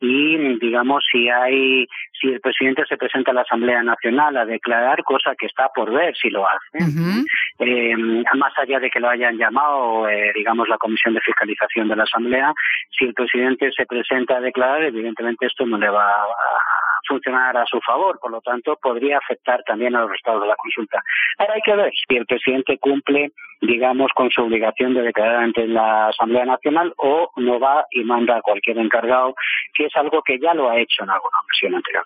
y, 0.00 0.58
digamos, 0.58 1.04
si 1.10 1.28
hay, 1.28 1.86
si 2.20 2.28
el 2.28 2.40
presidente 2.40 2.84
se 2.88 2.96
presenta 2.96 3.30
a 3.30 3.34
la 3.34 3.42
Asamblea 3.42 3.82
Nacional 3.82 4.36
a 4.36 4.44
declarar, 4.44 5.02
cosa 5.04 5.34
que 5.38 5.46
está 5.46 5.68
por 5.74 5.92
ver 5.92 6.14
si 6.16 6.30
lo 6.30 6.46
hace, 6.48 6.78
eh, 7.58 7.96
más 7.96 8.52
allá 8.58 8.80
de 8.80 8.90
que 8.90 9.00
lo 9.00 9.08
hayan 9.08 9.36
llamado, 9.36 10.08
eh, 10.08 10.32
digamos, 10.34 10.68
la 10.68 10.78
Comisión 10.78 11.14
de 11.14 11.20
Fiscalización 11.20 11.88
de 11.88 11.96
la 11.96 12.04
Asamblea, 12.04 12.52
si 12.98 13.06
el 13.06 13.14
presidente 13.14 13.70
se 13.72 13.86
presenta 13.86 14.36
a 14.36 14.40
declarar, 14.40 14.82
evidentemente 14.82 15.46
esto 15.46 15.66
no 15.66 15.78
le 15.78 15.88
va 15.88 16.10
a 16.10 16.79
funcionar 17.10 17.56
a 17.56 17.66
su 17.66 17.80
favor, 17.80 18.18
por 18.20 18.30
lo 18.30 18.40
tanto 18.40 18.78
podría 18.80 19.18
afectar 19.18 19.62
también 19.66 19.96
a 19.96 20.02
los 20.02 20.10
resultados 20.10 20.42
de 20.42 20.48
la 20.48 20.56
consulta. 20.56 21.02
Ahora 21.38 21.54
hay 21.54 21.60
que 21.62 21.74
ver 21.74 21.92
si 21.92 22.16
el 22.16 22.26
presidente 22.26 22.78
cumple, 22.78 23.32
digamos, 23.60 24.10
con 24.14 24.30
su 24.30 24.42
obligación 24.42 24.94
de 24.94 25.02
declarar 25.02 25.42
ante 25.42 25.66
la 25.66 26.08
Asamblea 26.08 26.44
Nacional 26.44 26.94
o 26.96 27.30
no 27.36 27.58
va 27.58 27.84
y 27.90 28.04
manda 28.04 28.36
a 28.36 28.42
cualquier 28.42 28.78
encargado, 28.78 29.34
que 29.74 29.86
es 29.86 29.96
algo 29.96 30.22
que 30.22 30.38
ya 30.38 30.54
lo 30.54 30.70
ha 30.70 30.78
hecho 30.78 31.02
en 31.02 31.10
alguna 31.10 31.38
ocasión 31.44 31.74
anterior. 31.74 32.04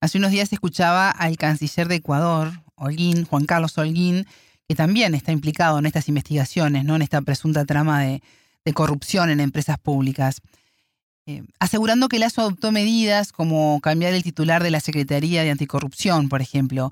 Hace 0.00 0.18
unos 0.18 0.32
días 0.32 0.52
escuchaba 0.52 1.10
al 1.10 1.38
canciller 1.38 1.88
de 1.88 1.96
Ecuador, 1.96 2.48
Holguín, 2.76 3.24
Juan 3.24 3.46
Carlos 3.46 3.78
Holguín, 3.78 4.26
que 4.68 4.74
también 4.74 5.14
está 5.14 5.32
implicado 5.32 5.78
en 5.78 5.86
estas 5.86 6.08
investigaciones, 6.08 6.84
¿no? 6.84 6.96
en 6.96 7.02
esta 7.02 7.22
presunta 7.22 7.64
trama 7.64 8.02
de, 8.02 8.20
de 8.64 8.72
corrupción 8.74 9.30
en 9.30 9.40
empresas 9.40 9.78
públicas. 9.78 10.42
Eh, 11.26 11.42
asegurando 11.58 12.08
que 12.08 12.18
Lazo 12.18 12.42
adoptó 12.42 12.70
medidas 12.70 13.32
como 13.32 13.80
cambiar 13.80 14.12
el 14.12 14.22
titular 14.22 14.62
de 14.62 14.70
la 14.70 14.80
Secretaría 14.80 15.42
de 15.42 15.50
Anticorrupción, 15.50 16.28
por 16.28 16.42
ejemplo. 16.42 16.90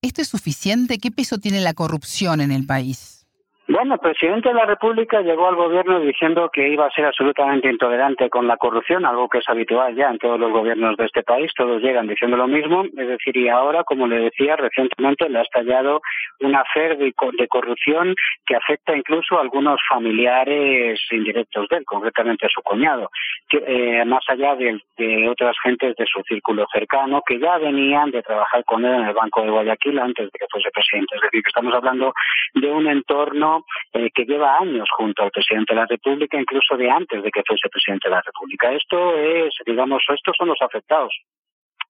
¿Esto 0.00 0.22
es 0.22 0.28
suficiente? 0.28 0.98
¿Qué 0.98 1.10
peso 1.10 1.38
tiene 1.38 1.60
la 1.60 1.74
corrupción 1.74 2.40
en 2.40 2.52
el 2.52 2.64
país? 2.64 3.25
Bueno, 3.68 3.94
el 3.94 4.00
presidente 4.00 4.50
de 4.50 4.54
la 4.54 4.64
República 4.64 5.22
llegó 5.22 5.48
al 5.48 5.56
gobierno 5.56 5.98
diciendo 5.98 6.48
que 6.52 6.68
iba 6.68 6.86
a 6.86 6.90
ser 6.92 7.04
absolutamente 7.04 7.68
intolerante 7.68 8.30
con 8.30 8.46
la 8.46 8.56
corrupción, 8.56 9.04
algo 9.04 9.28
que 9.28 9.38
es 9.38 9.48
habitual 9.48 9.92
ya 9.96 10.08
en 10.08 10.18
todos 10.18 10.38
los 10.38 10.52
gobiernos 10.52 10.96
de 10.96 11.04
este 11.04 11.24
país, 11.24 11.50
todos 11.56 11.82
llegan 11.82 12.06
diciendo 12.06 12.36
lo 12.36 12.46
mismo, 12.46 12.84
es 12.84 13.08
decir, 13.08 13.36
y 13.36 13.48
ahora, 13.48 13.82
como 13.82 14.06
le 14.06 14.20
decía, 14.20 14.54
recientemente 14.54 15.28
le 15.28 15.40
ha 15.40 15.42
estallado 15.42 16.00
una 16.38 16.62
fer 16.72 16.96
de, 16.96 17.12
corrupción 17.48 18.14
que 18.46 18.54
afecta 18.54 18.96
incluso 18.96 19.36
a 19.36 19.42
algunos 19.42 19.80
familiares 19.88 21.00
indirectos 21.10 21.68
de 21.68 21.78
él, 21.78 21.84
concretamente 21.84 22.46
a 22.46 22.48
su 22.48 22.62
cuñado, 22.62 23.10
que, 23.48 23.64
eh, 23.66 24.04
más 24.04 24.22
allá 24.28 24.54
de, 24.54 24.80
otras 25.28 25.56
gentes 25.64 25.96
de 25.96 26.06
su 26.06 26.22
círculo 26.22 26.66
cercano 26.72 27.20
que 27.26 27.40
ya 27.40 27.58
venían 27.58 28.12
de 28.12 28.22
trabajar 28.22 28.64
con 28.64 28.84
él 28.84 28.94
en 28.94 29.06
el 29.06 29.14
Banco 29.14 29.42
de 29.42 29.50
Guayaquil 29.50 29.98
antes 29.98 30.30
de 30.30 30.38
que 30.38 30.46
fuese 30.50 30.70
presidente. 30.70 31.16
Es 31.16 31.22
decir, 31.22 31.42
que 31.42 31.48
estamos 31.48 31.74
hablando 31.74 32.12
de 32.54 32.70
un 32.70 32.86
entorno 32.86 33.55
eh, 33.92 34.10
que 34.14 34.24
lleva 34.24 34.58
años 34.58 34.88
junto 34.96 35.22
al 35.22 35.30
presidente 35.30 35.74
de 35.74 35.80
la 35.80 35.86
República, 35.86 36.38
incluso 36.38 36.76
de 36.76 36.90
antes 36.90 37.22
de 37.22 37.30
que 37.30 37.42
fuese 37.46 37.68
presidente 37.68 38.08
de 38.08 38.14
la 38.14 38.22
República. 38.22 38.72
Esto 38.72 39.16
es, 39.16 39.54
digamos, 39.64 40.02
estos 40.08 40.34
son 40.36 40.48
los 40.48 40.60
afectados 40.60 41.12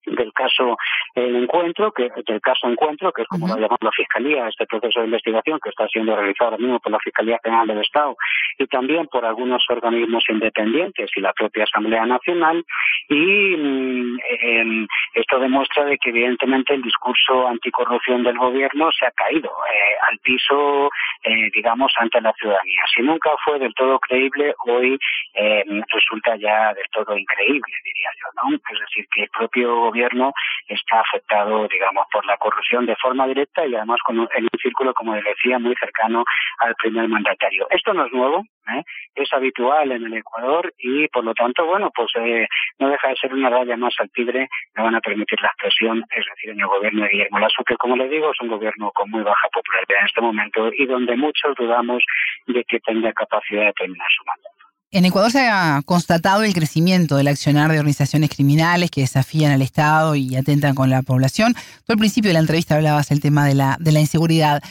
del 0.07 0.33
caso 0.33 0.77
el 1.15 1.35
encuentro, 1.35 1.91
que 1.91 2.09
del 2.25 2.41
caso 2.41 2.67
encuentro, 2.67 3.11
que 3.11 3.23
es 3.23 3.27
como 3.27 3.47
lo 3.47 3.57
llama 3.57 3.77
la 3.81 3.91
Fiscalía, 3.91 4.47
este 4.47 4.65
proceso 4.65 4.99
de 4.99 5.07
investigación 5.07 5.59
que 5.61 5.69
está 5.69 5.87
siendo 5.87 6.15
realizado 6.15 6.51
ahora 6.51 6.61
mismo 6.61 6.79
por 6.79 6.91
la 6.91 6.99
Fiscalía 6.99 7.39
General 7.43 7.67
del 7.67 7.81
Estado 7.81 8.15
y 8.57 8.67
también 8.67 9.07
por 9.07 9.25
algunos 9.25 9.63
organismos 9.69 10.23
independientes 10.29 11.09
y 11.15 11.21
la 11.21 11.33
propia 11.33 11.63
Asamblea 11.63 12.05
Nacional. 12.05 12.63
Y 13.09 13.55
mm, 13.57 14.87
esto 15.13 15.39
demuestra 15.39 15.85
de 15.85 15.97
que 15.97 16.09
evidentemente 16.09 16.73
el 16.73 16.81
discurso 16.81 17.47
anticorrupción 17.47 18.23
del 18.23 18.37
gobierno 18.37 18.89
se 18.91 19.05
ha 19.05 19.11
caído 19.11 19.49
eh, 19.49 19.95
al 20.09 20.17
piso, 20.19 20.89
eh, 21.23 21.49
digamos, 21.53 21.91
ante 21.97 22.21
la 22.21 22.33
ciudadanía. 22.33 22.83
Si 22.95 23.01
nunca 23.01 23.31
fue 23.43 23.59
del 23.59 23.73
todo 23.73 23.99
creíble, 23.99 24.53
hoy 24.65 24.97
eh, 25.33 25.63
resulta 25.91 26.35
ya 26.35 26.73
del 26.73 26.85
todo 26.91 27.17
increíble, 27.17 27.73
diría 27.83 28.09
yo, 28.21 28.27
¿no? 28.49 28.55
Es 28.55 28.79
decir, 28.79 29.05
que 29.13 29.23
el 29.23 29.29
propio 29.29 29.75
gobierno 29.75 29.96
gobierno 29.97 30.33
está 30.67 30.99
afectado, 30.99 31.67
digamos, 31.67 32.05
por 32.11 32.25
la 32.25 32.37
corrupción 32.37 32.85
de 32.85 32.95
forma 32.97 33.25
directa 33.27 33.65
y 33.65 33.75
además 33.75 33.99
con 34.05 34.19
un, 34.19 34.27
en 34.35 34.43
un 34.43 34.59
círculo, 34.61 34.93
como 34.93 35.15
decía, 35.15 35.59
muy 35.59 35.75
cercano 35.75 36.23
al 36.59 36.75
primer 36.75 37.07
mandatario. 37.07 37.67
Esto 37.69 37.93
no 37.93 38.05
es 38.05 38.13
nuevo, 38.13 38.43
¿eh? 38.73 38.83
es 39.15 39.33
habitual 39.33 39.91
en 39.91 40.05
el 40.05 40.13
Ecuador 40.13 40.71
y, 40.77 41.07
por 41.07 41.23
lo 41.23 41.33
tanto, 41.33 41.65
bueno, 41.65 41.89
pues 41.95 42.09
eh, 42.15 42.47
no 42.79 42.89
deja 42.89 43.07
de 43.09 43.15
ser 43.15 43.33
una 43.33 43.49
raya 43.49 43.75
más 43.77 43.95
al 43.99 44.11
tigre, 44.11 44.47
no 44.75 44.83
van 44.83 44.95
a 44.95 45.01
permitir 45.01 45.39
la 45.41 45.47
expresión, 45.47 46.03
es 46.11 46.25
decir, 46.35 46.51
en 46.51 46.59
el 46.59 46.67
gobierno 46.67 47.03
de 47.03 47.09
Guillermo 47.09 47.39
Lasso, 47.39 47.63
que, 47.65 47.75
como 47.77 47.95
le 47.95 48.07
digo, 48.07 48.31
es 48.31 48.41
un 48.41 48.49
gobierno 48.49 48.91
con 48.91 49.09
muy 49.09 49.23
baja 49.23 49.49
popularidad 49.51 50.01
en 50.01 50.05
este 50.05 50.21
momento 50.21 50.69
y 50.73 50.85
donde 50.85 51.15
muchos 51.15 51.55
dudamos 51.55 52.03
de 52.45 52.63
que 52.65 52.79
tenga 52.79 53.11
capacidad 53.13 53.65
de 53.65 53.73
terminar 53.73 54.07
su 54.15 54.23
mandato. 54.25 54.56
En 54.89 55.03
Ecuador 55.03 55.31
se 55.33 55.49
ha 55.49 55.81
constatado 55.85 56.43
el 56.43 56.53
crecimiento 56.53 57.17
del 57.17 57.27
accionar 57.27 57.69
de 57.69 57.77
organizaciones 57.77 58.29
criminales 58.29 58.89
que 58.89 59.01
desafían 59.01 59.51
al 59.51 59.61
Estado 59.61 60.15
y 60.15 60.37
atentan 60.37 60.75
con 60.75 60.89
la 60.89 61.01
población. 61.01 61.55
Tú 61.85 61.91
al 61.91 61.97
principio 61.97 62.29
de 62.29 62.33
la 62.33 62.39
entrevista 62.39 62.75
hablabas 62.75 63.09
del 63.09 63.19
tema 63.19 63.45
de 63.45 63.53
la, 63.53 63.99
inseguridad. 63.99 64.63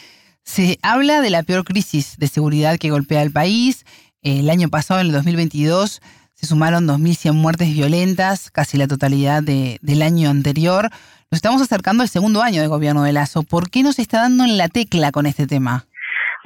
Se 0.43 0.79
habla 0.81 1.21
de 1.21 1.29
la 1.29 1.43
peor 1.43 1.65
crisis 1.65 2.17
de 2.17 2.29
seguridad 2.29 2.79
que 2.79 2.91
golpea 2.91 3.21
al 3.21 3.31
país. 3.31 3.85
El 4.23 4.49
año 4.49 4.71
pasado, 4.71 5.01
en 5.01 5.09
el 5.09 5.13
2022, 5.13 6.01
se 6.33 6.47
sumaron 6.47 6.89
2.100 6.89 7.35
muertes 7.35 7.69
violentas, 7.75 8.51
casi 8.51 8.79
la 8.79 8.89
totalidad 8.89 9.43
de, 9.43 9.79
del 9.83 10.01
año 10.01 10.31
anterior. 10.31 10.91
Nos 11.31 11.39
estamos 11.39 11.61
acercando 11.61 12.03
al 12.03 12.09
segundo 12.09 12.43
año 12.43 12.63
de 12.63 12.69
gobierno 12.69 13.03
de 13.03 13.13
Lazo. 13.13 13.43
¿Por 13.43 13.69
qué 13.69 13.83
nos 13.83 13.99
está 13.99 14.23
dando 14.23 14.45
en 14.45 14.57
la 14.57 14.69
tecla 14.69 15.13
con 15.13 15.27
este 15.27 15.47
tema? 15.47 15.87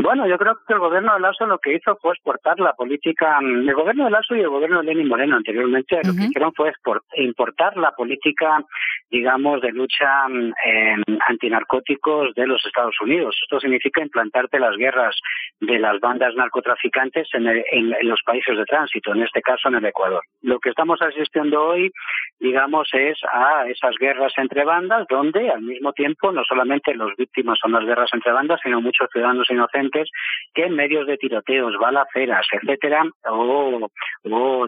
Bueno, 0.03 0.27
yo 0.27 0.39
creo 0.39 0.57
que 0.67 0.73
el 0.73 0.79
gobierno 0.79 1.13
de 1.13 1.21
Lasso 1.21 1.45
lo 1.47 1.59
que 1.59 1.75
hizo 1.75 1.95
fue 1.97 2.13
exportar 2.13 2.59
la 2.59 2.73
política, 2.73 3.39
mm, 3.39 3.69
el 3.69 3.75
gobierno 3.75 4.05
de 4.05 4.11
Lasso 4.11 4.35
y 4.35 4.41
el 4.41 4.49
gobierno 4.49 4.79
de 4.79 4.85
Lenin 4.85 5.09
Moreno 5.09 5.37
anteriormente 5.37 5.97
lo 6.03 6.15
que 6.15 6.25
hicieron 6.25 6.55
fue 6.55 6.73
importar 7.17 7.77
la 7.77 7.91
política, 7.93 8.65
digamos, 9.11 9.61
de 9.61 9.73
lucha 9.73 10.27
mm, 10.27 10.53
antinarcóticos 11.29 12.35
de 12.35 12.47
los 12.47 12.65
Estados 12.65 12.99
Unidos. 13.03 13.37
Esto 13.43 13.61
significa 13.61 14.01
implantarte 14.01 14.59
las 14.59 14.75
guerras 14.79 15.15
de 15.61 15.79
las 15.79 16.01
bandas 16.01 16.35
narcotraficantes 16.35 17.29
en, 17.35 17.47
en 17.47 18.09
los 18.09 18.23
países 18.25 18.57
de 18.57 18.65
tránsito, 18.65 19.13
en 19.13 19.23
este 19.23 19.43
caso 19.43 19.69
en 19.69 19.75
el 19.75 19.85
Ecuador. 19.85 20.23
Lo 20.41 20.61
que 20.61 20.71
estamos 20.71 21.03
asistiendo 21.03 21.63
hoy, 21.63 21.91
digamos, 22.39 22.89
es 22.95 23.19
a 23.31 23.69
esas 23.69 23.95
guerras 24.01 24.33
entre 24.39 24.65
bandas 24.65 25.07
donde 25.11 25.51
al 25.51 25.61
mismo 25.61 25.93
tiempo 25.93 26.33
no 26.33 26.43
solamente 26.45 26.95
los 26.95 27.15
víctimas 27.19 27.59
son 27.61 27.73
las 27.73 27.85
guerras 27.85 28.09
entre 28.15 28.33
bandas, 28.33 28.61
sino 28.63 28.81
muchos 28.81 29.07
ciudadanos 29.13 29.51
inocentes 29.51 29.90
que 29.91 30.65
en 30.65 30.75
medios 30.75 31.07
de 31.07 31.17
tiroteos, 31.17 31.77
balaceras, 31.79 32.47
etcétera, 32.53 33.05
o, 33.25 33.89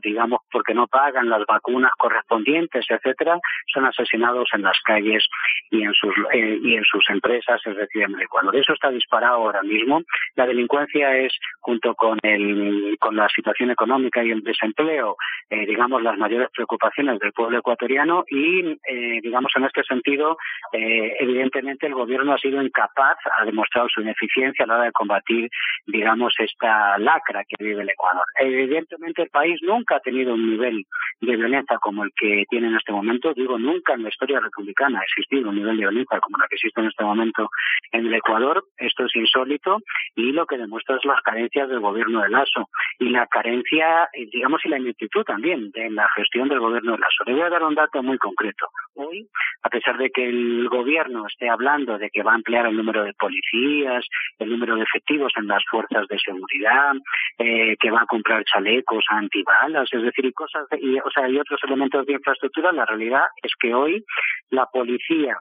digamos 0.02 0.40
porque 0.50 0.74
no 0.74 0.86
pagan 0.86 1.28
las 1.28 1.44
vacunas 1.46 1.92
correspondientes, 1.98 2.84
etcétera, 2.88 3.38
son 3.72 3.86
asesinados 3.86 4.48
en 4.52 4.62
las 4.62 4.78
calles 4.84 5.24
y 5.70 5.82
en 5.82 5.92
sus 5.94 6.14
eh, 6.32 6.58
y 6.62 6.76
en 6.76 6.84
sus 6.84 7.08
empresas, 7.10 7.60
es 7.64 7.76
decir, 7.76 8.02
en 8.02 8.14
el 8.14 8.22
Ecuador. 8.22 8.54
Eso 8.56 8.72
está 8.72 8.90
disparado 8.90 9.36
ahora 9.36 9.62
mismo. 9.62 10.02
La 10.34 10.46
delincuencia 10.46 11.16
es 11.16 11.32
junto 11.60 11.94
con 11.94 12.18
el 12.22 12.96
con 13.00 13.16
la 13.16 13.28
situación 13.28 13.70
económica 13.70 14.22
y 14.24 14.30
el 14.30 14.42
desempleo, 14.42 15.16
eh, 15.50 15.66
digamos 15.66 16.02
las 16.02 16.18
mayores 16.18 16.48
preocupaciones 16.52 17.18
del 17.18 17.32
pueblo 17.32 17.58
ecuatoriano 17.58 18.24
y 18.28 18.78
eh, 18.86 19.20
digamos 19.22 19.52
en 19.56 19.64
este 19.64 19.82
sentido, 19.84 20.36
evidentemente 20.72 21.86
el 21.86 21.94
gobierno 21.94 22.34
ha 22.34 22.38
sido 22.38 22.62
incapaz, 22.62 23.16
ha 23.38 23.44
demostrado 23.44 23.88
su 23.88 24.00
ineficiencia 24.00 24.64
a 24.64 24.68
la 24.68 24.74
hora 24.74 24.84
de 24.84 24.92
combatir 24.92 25.11
combatir, 25.12 25.50
digamos, 25.86 26.34
esta 26.38 26.98
lacra 26.98 27.44
que 27.44 27.62
vive 27.62 27.82
el 27.82 27.90
Ecuador. 27.90 28.24
Evidentemente 28.38 29.22
el 29.22 29.28
país 29.28 29.60
nunca 29.62 29.96
ha 29.96 30.00
tenido 30.00 30.34
un 30.34 30.50
nivel 30.50 30.84
de 31.20 31.36
violencia 31.36 31.78
como 31.78 32.04
el 32.04 32.10
que 32.16 32.44
tiene 32.48 32.68
en 32.68 32.76
este 32.76 32.92
momento. 32.92 33.32
Digo, 33.34 33.58
nunca 33.58 33.94
en 33.94 34.04
la 34.04 34.08
historia 34.08 34.40
republicana 34.40 35.00
ha 35.00 35.02
existido 35.02 35.50
un 35.50 35.56
nivel 35.56 35.76
de 35.76 35.82
violencia 35.82 36.20
como 36.20 36.38
la 36.38 36.46
que 36.48 36.56
existe 36.56 36.80
en 36.80 36.88
este 36.88 37.04
momento 37.04 37.48
en 37.92 38.06
el 38.06 38.14
Ecuador. 38.14 38.64
Esto 38.76 39.04
es 39.04 39.16
insólito 39.16 39.78
y 40.16 40.32
lo 40.32 40.46
que 40.46 40.58
demuestra 40.58 40.96
es 40.96 41.04
las 41.04 41.20
carencias 41.22 41.68
del 41.68 41.80
gobierno 41.80 42.22
de 42.22 42.30
Lasso 42.30 42.68
y 42.98 43.10
la 43.10 43.26
carencia, 43.26 44.08
eh, 44.12 44.26
digamos, 44.32 44.64
y 44.64 44.68
la 44.68 44.78
ineptitud 44.78 45.24
también 45.24 45.70
de 45.72 45.90
la 45.90 46.08
gestión 46.16 46.48
del 46.48 46.60
gobierno 46.60 46.92
de 46.92 46.98
Lasso. 46.98 47.24
Le 47.26 47.34
voy 47.34 47.42
a 47.42 47.50
dar 47.50 47.62
un 47.62 47.74
dato 47.74 48.02
muy 48.02 48.18
concreto. 48.18 48.66
Hoy, 48.94 49.28
a 49.62 49.68
pesar 49.68 49.96
de 49.98 50.10
que 50.10 50.28
el 50.28 50.68
gobierno 50.68 51.26
esté 51.26 51.48
hablando 51.48 51.98
de 51.98 52.10
que 52.10 52.22
va 52.22 52.32
a 52.32 52.36
ampliar 52.36 52.66
el 52.66 52.76
número 52.76 53.04
de 53.04 53.14
policías, 53.14 54.04
el 54.38 54.50
número 54.50 54.76
de 54.76 54.86
efectivos 54.92 55.32
en 55.36 55.46
las 55.46 55.62
fuerzas 55.70 56.06
de 56.08 56.18
seguridad, 56.18 56.92
eh, 57.38 57.76
que 57.78 57.90
va 57.90 58.02
a 58.02 58.06
comprar 58.06 58.44
chalecos 58.44 59.04
antibalas, 59.08 59.88
es 59.92 60.02
decir, 60.02 60.26
y 60.26 60.32
cosas, 60.32 60.66
y, 60.80 60.98
o 60.98 61.10
sea, 61.10 61.24
hay 61.24 61.38
otros 61.38 61.60
elementos 61.64 62.06
de 62.06 62.14
infraestructura, 62.14 62.72
la 62.72 62.86
realidad 62.86 63.24
es 63.42 63.52
que 63.58 63.74
hoy 63.74 64.04
la 64.50 64.66
policía 64.66 65.38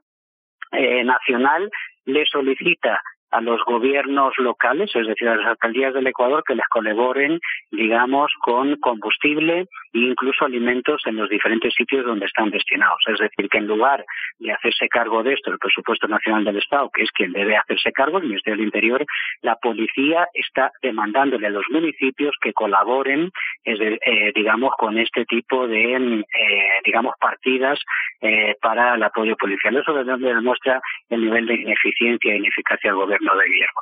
eh, 0.71 1.03
nacional 1.03 1.69
le 2.05 2.25
solicita 2.25 3.01
a 3.31 3.41
los 3.41 3.61
gobiernos 3.65 4.33
locales, 4.37 4.91
es 4.93 5.07
decir, 5.07 5.27
a 5.29 5.37
las 5.37 5.47
alcaldías 5.47 5.93
del 5.93 6.07
Ecuador, 6.07 6.43
que 6.45 6.55
les 6.55 6.67
colaboren, 6.67 7.39
digamos, 7.71 8.31
con 8.41 8.75
combustible 8.77 9.67
e 9.93 9.99
incluso 9.99 10.45
alimentos 10.45 11.01
en 11.05 11.17
los 11.17 11.29
diferentes 11.29 11.73
sitios 11.73 12.05
donde 12.05 12.25
están 12.25 12.49
destinados. 12.49 12.99
Es 13.07 13.19
decir, 13.19 13.49
que 13.49 13.57
en 13.57 13.67
lugar 13.67 14.05
de 14.39 14.51
hacerse 14.51 14.87
cargo 14.87 15.23
de 15.23 15.33
esto 15.33 15.51
el 15.51 15.59
presupuesto 15.59 16.07
nacional 16.07 16.43
del 16.43 16.57
Estado, 16.57 16.89
que 16.93 17.03
es 17.03 17.11
quien 17.11 17.31
debe 17.31 17.57
hacerse 17.57 17.91
cargo, 17.91 18.17
el 18.17 18.23
Ministerio 18.23 18.57
del 18.57 18.65
Interior, 18.65 19.05
la 19.41 19.55
policía 19.55 20.27
está 20.33 20.71
demandándole 20.81 21.47
a 21.47 21.51
los 21.51 21.65
municipios 21.69 22.35
que 22.41 22.53
colaboren, 22.53 23.31
eh, 23.65 24.31
digamos, 24.35 24.73
con 24.77 24.97
este 24.97 25.25
tipo 25.25 25.67
de, 25.67 25.95
eh, 25.95 26.81
digamos, 26.85 27.15
partidas 27.19 27.79
eh, 28.21 28.55
para 28.61 28.95
el 28.95 29.03
apoyo 29.03 29.35
policial. 29.37 29.75
Eso 29.77 29.93
demuestra 29.93 30.81
el 31.09 31.21
nivel 31.21 31.45
de 31.45 31.55
ineficiencia 31.55 32.33
e 32.33 32.37
ineficacia 32.37 32.91
del 32.91 32.99
gobierno 32.99 33.35
de 33.35 33.45
Guillermo 33.45 33.81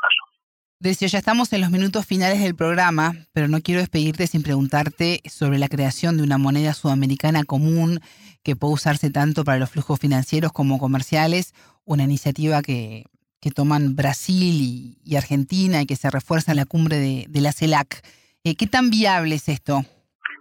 Decio, 0.82 1.10
ya 1.10 1.20
estamos 1.20 1.52
en 1.52 1.60
los 1.60 1.72
minutos 1.72 2.06
finales 2.06 2.42
del 2.42 2.56
programa, 2.56 3.12
pero 3.34 3.50
no 3.50 3.60
quiero 3.60 3.82
despedirte 3.82 4.28
sin 4.28 4.44
preguntarte 4.44 5.20
sobre 5.26 5.60
la 5.60 5.68
creación 5.68 6.16
de 6.16 6.24
una 6.24 6.38
moneda 6.38 6.72
sudamericana 6.72 7.44
común 7.44 8.00
que 8.46 8.56
pueda 8.56 8.76
usarse 8.76 9.12
tanto 9.12 9.44
para 9.44 9.60
los 9.60 9.70
flujos 9.70 10.00
financieros 10.00 10.54
como 10.54 10.80
comerciales, 10.80 11.54
una 11.84 12.04
iniciativa 12.04 12.62
que, 12.62 13.04
que 13.42 13.52
toman 13.52 13.98
Brasil 13.98 14.96
y, 15.04 15.18
Argentina 15.18 15.82
y 15.82 15.86
que 15.86 15.98
se 15.98 16.10
refuerza 16.10 16.54
en 16.54 16.58
la 16.58 16.66
cumbre 16.66 16.96
de, 16.96 17.42
la 17.42 17.52
CELAC. 17.52 18.00
Eh, 18.46 18.56
¿Qué 18.58 18.66
tan 18.66 18.90
viable 18.90 19.36
es 19.36 19.50
esto? 19.50 19.82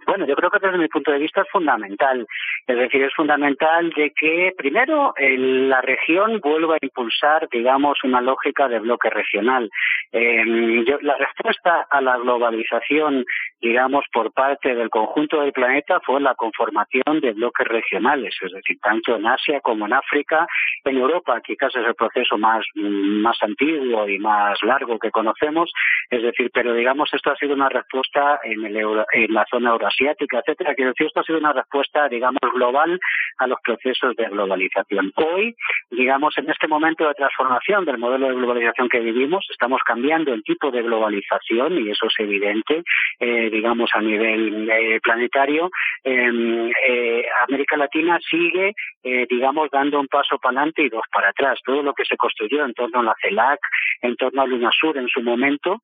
Bueno, 0.09 0.25
yo 0.25 0.35
creo 0.35 0.49
que 0.49 0.57
desde 0.59 0.79
mi 0.79 0.87
punto 0.87 1.11
de 1.11 1.19
vista 1.19 1.41
es 1.41 1.47
fundamental. 1.51 2.25
Es 2.65 2.77
decir, 2.77 3.03
es 3.03 3.13
fundamental 3.13 3.91
de 3.91 4.11
que, 4.11 4.53
primero, 4.57 5.13
la 5.17 5.81
región 5.81 6.39
vuelva 6.39 6.75
a 6.75 6.79
impulsar, 6.81 7.47
digamos, 7.51 8.03
una 8.03 8.19
lógica 8.19 8.67
de 8.67 8.79
bloque 8.79 9.11
regional. 9.11 9.69
Eh, 10.11 10.43
la 11.01 11.17
respuesta 11.17 11.85
a 11.89 12.01
la 12.01 12.17
globalización, 12.17 13.25
digamos, 13.61 14.05
por 14.11 14.31
parte 14.33 14.73
del 14.73 14.89
conjunto 14.89 15.41
del 15.41 15.51
planeta 15.51 15.99
fue 15.99 16.19
la 16.19 16.33
conformación 16.33 17.19
de 17.21 17.33
bloques 17.33 17.67
regionales, 17.67 18.35
es 18.41 18.51
decir, 18.51 18.79
tanto 18.81 19.15
en 19.15 19.27
Asia 19.27 19.61
como 19.61 19.85
en 19.85 19.93
África, 19.93 20.47
en 20.83 20.97
Europa, 20.97 21.39
quizás 21.41 21.75
es 21.75 21.85
el 21.85 21.93
proceso 21.93 22.39
más, 22.39 22.65
más 22.73 23.37
antiguo 23.43 24.09
y 24.09 24.17
más 24.17 24.57
largo 24.63 24.97
que 24.97 25.11
conocemos, 25.11 25.71
es 26.09 26.23
decir, 26.23 26.49
pero 26.51 26.73
digamos, 26.73 27.13
esto 27.13 27.31
ha 27.31 27.35
sido 27.35 27.53
una 27.53 27.69
respuesta 27.69 28.39
en, 28.43 28.65
el 28.65 28.77
en 29.13 29.33
la 29.33 29.45
zona 29.47 29.69
euroasiática, 29.71 30.39
etcétera, 30.39 30.73
que 30.73 30.85
decir, 30.85 31.05
esto 31.05 31.19
ha 31.19 31.23
sido 31.23 31.37
una 31.37 31.53
respuesta, 31.53 32.09
digamos, 32.09 32.41
global 32.55 32.99
a 33.37 33.45
los 33.45 33.59
procesos 33.61 34.15
de 34.15 34.25
globalización. 34.25 35.13
Hoy, 35.15 35.55
digamos, 35.91 36.35
en 36.39 36.49
este 36.49 36.67
momento 36.67 37.07
de 37.07 37.13
transformación 37.13 37.85
del 37.85 37.99
modelo 37.99 38.29
de 38.29 38.35
globalización 38.35 38.89
que 38.89 39.01
vivimos, 39.01 39.45
estamos 39.51 39.81
cambiando 39.85 39.98
el 40.09 40.43
tipo 40.43 40.71
de 40.71 40.81
globalización 40.81 41.79
y 41.79 41.91
eso 41.91 42.07
es 42.07 42.13
evidente, 42.19 42.83
eh, 43.19 43.49
digamos, 43.49 43.89
a 43.93 44.01
nivel 44.01 44.69
eh, 44.69 44.99
planetario. 45.01 45.69
Em, 46.03 46.71
eh, 46.87 47.25
América 47.47 47.77
Latina 47.77 48.19
sigue, 48.29 48.73
digamos, 49.29 49.69
dando 49.71 49.99
un 49.99 50.07
paso 50.07 50.37
para 50.37 50.59
adelante 50.59 50.83
y 50.83 50.89
dos 50.89 51.03
para 51.11 51.29
atrás. 51.29 51.59
Todo 51.63 51.81
lo 51.81 51.93
que 51.93 52.05
se 52.05 52.17
construyó 52.17 52.65
en 52.65 52.73
torno 52.73 52.99
a 52.99 53.03
la 53.03 53.15
CELAC, 53.21 53.59
en 54.01 54.15
torno 54.15 54.41
a 54.41 54.45
UNASUR 54.45 54.97
en 54.97 55.07
su 55.07 55.21
momento, 55.21 55.81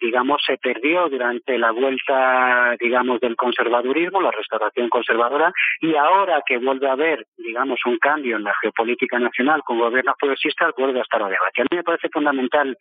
digamos, 0.00 0.42
se 0.46 0.56
perdió 0.58 1.08
durante 1.08 1.58
la 1.58 1.72
vuelta, 1.72 2.76
digamos, 2.78 3.20
del 3.20 3.36
conservadurismo, 3.36 4.20
la 4.20 4.30
restauración 4.30 4.88
conservadora, 4.88 5.52
y 5.80 5.94
ahora 5.94 6.42
que 6.46 6.58
vuelve 6.58 6.88
a 6.88 6.92
haber, 6.92 7.26
digamos, 7.38 7.80
un 7.86 7.98
cambio 7.98 8.36
en 8.36 8.44
la 8.44 8.54
geopolítica 8.60 9.18
nacional 9.18 9.62
con 9.64 9.78
gobiernos 9.78 10.16
progresistas, 10.18 10.72
vuelve 10.76 11.00
a 11.00 11.02
estar 11.02 11.22
a 11.22 11.28
debate. 11.28 11.62
A 11.62 11.64
mí 11.64 11.76
me 11.76 11.82
parece 11.82 12.08
fundamental, 12.10 12.76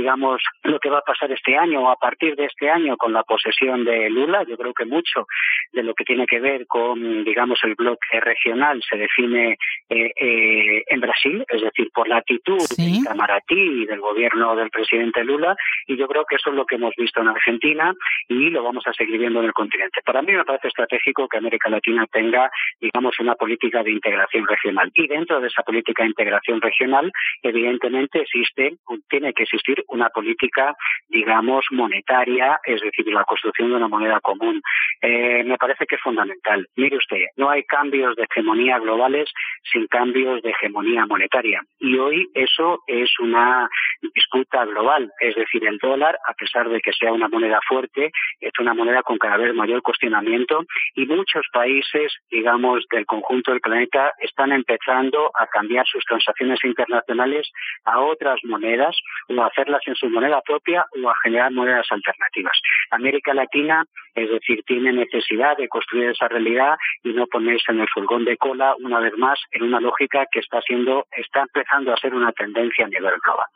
lo 0.00 0.78
que 0.78 0.90
va 0.90 0.98
a 0.98 1.02
pasar 1.02 1.30
este 1.32 1.56
año 1.56 1.82
o 1.82 1.90
a 1.90 1.96
partir 1.96 2.36
de 2.36 2.46
este 2.46 2.70
año 2.70 2.96
con 2.96 3.12
la 3.12 3.22
posesión 3.22 3.84
de 3.84 4.10
Lula. 4.10 4.44
Yo 4.48 4.56
creo 4.56 4.72
que 4.74 4.84
mucho 4.84 5.26
de 5.72 5.82
lo 5.82 5.94
que 5.94 6.04
tiene 6.04 6.26
que 6.26 6.40
ver 6.40 6.66
con, 6.66 7.24
digamos, 7.24 7.58
el 7.64 7.74
bloque 7.74 8.20
regional 8.20 8.80
se 8.88 8.96
define 8.96 9.56
eh, 9.88 10.12
eh, 10.16 10.84
en 10.86 11.00
Brasil, 11.00 11.44
es 11.48 11.62
decir, 11.62 11.90
por 11.92 12.08
la 12.08 12.18
actitud 12.18 12.58
del 12.76 13.04
Camaratí 13.04 13.82
y 13.82 13.86
del 13.86 14.00
gobierno 14.00 14.56
del 14.56 14.70
presidente 14.70 15.24
Lula, 15.24 15.56
y 15.86 15.96
yo 15.96 16.06
creo 16.08 16.24
que 16.24 16.36
eso 16.36 16.50
es 16.50 16.56
lo 16.56 16.66
que 16.66 16.76
hemos 16.76 16.94
visto 16.96 17.20
en 17.20 17.28
Argentina 17.28 17.94
y 18.28 18.50
lo 18.50 18.62
vamos 18.62 18.86
a 18.86 18.92
seguir 18.92 19.18
viendo 19.18 19.40
en 19.40 19.46
el 19.46 19.52
continente. 19.52 20.00
Para 20.04 20.22
mí 20.22 20.32
me 20.32 20.44
parece 20.44 20.68
estratégico 20.68 21.28
que 21.28 21.38
América 21.38 21.68
Latina 21.68 22.06
tenga, 22.10 22.50
digamos, 22.80 23.18
una 23.18 23.34
política 23.34 23.82
de 23.82 23.92
integración 23.92 24.46
regional. 24.46 24.90
Y 24.94 25.06
dentro 25.06 25.40
de 25.40 25.48
esa 25.48 25.62
política 25.62 26.02
de 26.02 26.10
integración 26.10 26.60
regional, 26.60 27.10
evidentemente 27.42 28.20
existe, 28.20 28.76
tiene 29.08 29.32
que 29.32 29.44
existir 29.44 29.82
una 29.90 30.08
política, 30.08 30.74
digamos, 31.08 31.64
monetaria, 31.70 32.58
es 32.64 32.80
decir, 32.80 33.06
la 33.12 33.24
construcción 33.24 33.70
de 33.70 33.76
una 33.76 33.88
moneda 33.88 34.20
común. 34.20 34.60
Eh, 35.02 35.44
me 35.44 35.56
parece 35.56 35.86
que 35.86 35.96
es 35.96 36.00
fundamental. 36.02 36.66
Mire 36.76 36.96
usted, 36.96 37.24
no 37.36 37.50
hay 37.50 37.64
cambios 37.64 38.16
de 38.16 38.24
hegemonía 38.24 38.78
globales 38.78 39.30
sin 39.70 39.86
cambios 39.86 40.42
de 40.42 40.50
hegemonía 40.50 41.06
monetaria. 41.06 41.62
Y 41.78 41.98
hoy 41.98 42.28
eso 42.34 42.82
es 42.86 43.10
una 43.18 43.68
disputa 44.14 44.64
global, 44.64 45.10
es 45.20 45.34
decir, 45.34 45.66
el 45.66 45.78
dólar, 45.78 46.18
a 46.26 46.34
pesar 46.34 46.68
de 46.68 46.80
que 46.80 46.92
sea 46.92 47.12
una 47.12 47.28
moneda 47.28 47.60
fuerte, 47.66 48.10
es 48.40 48.52
una 48.58 48.74
moneda 48.74 49.02
con 49.02 49.18
cada 49.18 49.36
vez 49.36 49.54
mayor 49.54 49.82
cuestionamiento 49.82 50.64
y 50.94 51.06
muchos 51.06 51.46
países, 51.52 52.12
digamos, 52.30 52.84
del 52.90 53.06
conjunto 53.06 53.50
del 53.50 53.60
planeta 53.60 54.12
están 54.20 54.52
empezando 54.52 55.30
a 55.38 55.46
cambiar 55.46 55.86
sus 55.86 56.04
transacciones 56.04 56.62
internacionales 56.64 57.50
a 57.84 58.00
otras 58.00 58.38
monedas 58.44 58.96
o 59.28 59.42
a 59.42 59.46
hacerlas 59.46 59.79
en 59.86 59.94
su 59.94 60.08
moneda 60.08 60.40
propia 60.42 60.84
o 61.02 61.10
a 61.10 61.14
generar 61.22 61.52
monedas 61.52 61.86
alternativas. 61.90 62.58
América 62.90 63.34
Latina, 63.34 63.84
es 64.14 64.30
decir, 64.30 64.62
tiene 64.66 64.92
necesidad 64.92 65.56
de 65.56 65.68
construir 65.68 66.10
esa 66.10 66.28
realidad 66.28 66.76
y 67.02 67.12
no 67.12 67.26
ponerse 67.26 67.72
en 67.72 67.80
el 67.80 67.88
furgón 67.92 68.24
de 68.24 68.36
cola 68.36 68.74
una 68.82 69.00
vez 69.00 69.16
más 69.16 69.38
en 69.52 69.64
una 69.64 69.80
lógica 69.80 70.26
que 70.30 70.40
está 70.40 70.60
siendo, 70.62 71.06
está 71.16 71.40
empezando 71.42 71.92
a 71.92 71.96
ser 71.96 72.14
una 72.14 72.32
tendencia 72.32 72.84
a 72.84 72.88
nivel 72.88 73.14
global. 73.24 73.46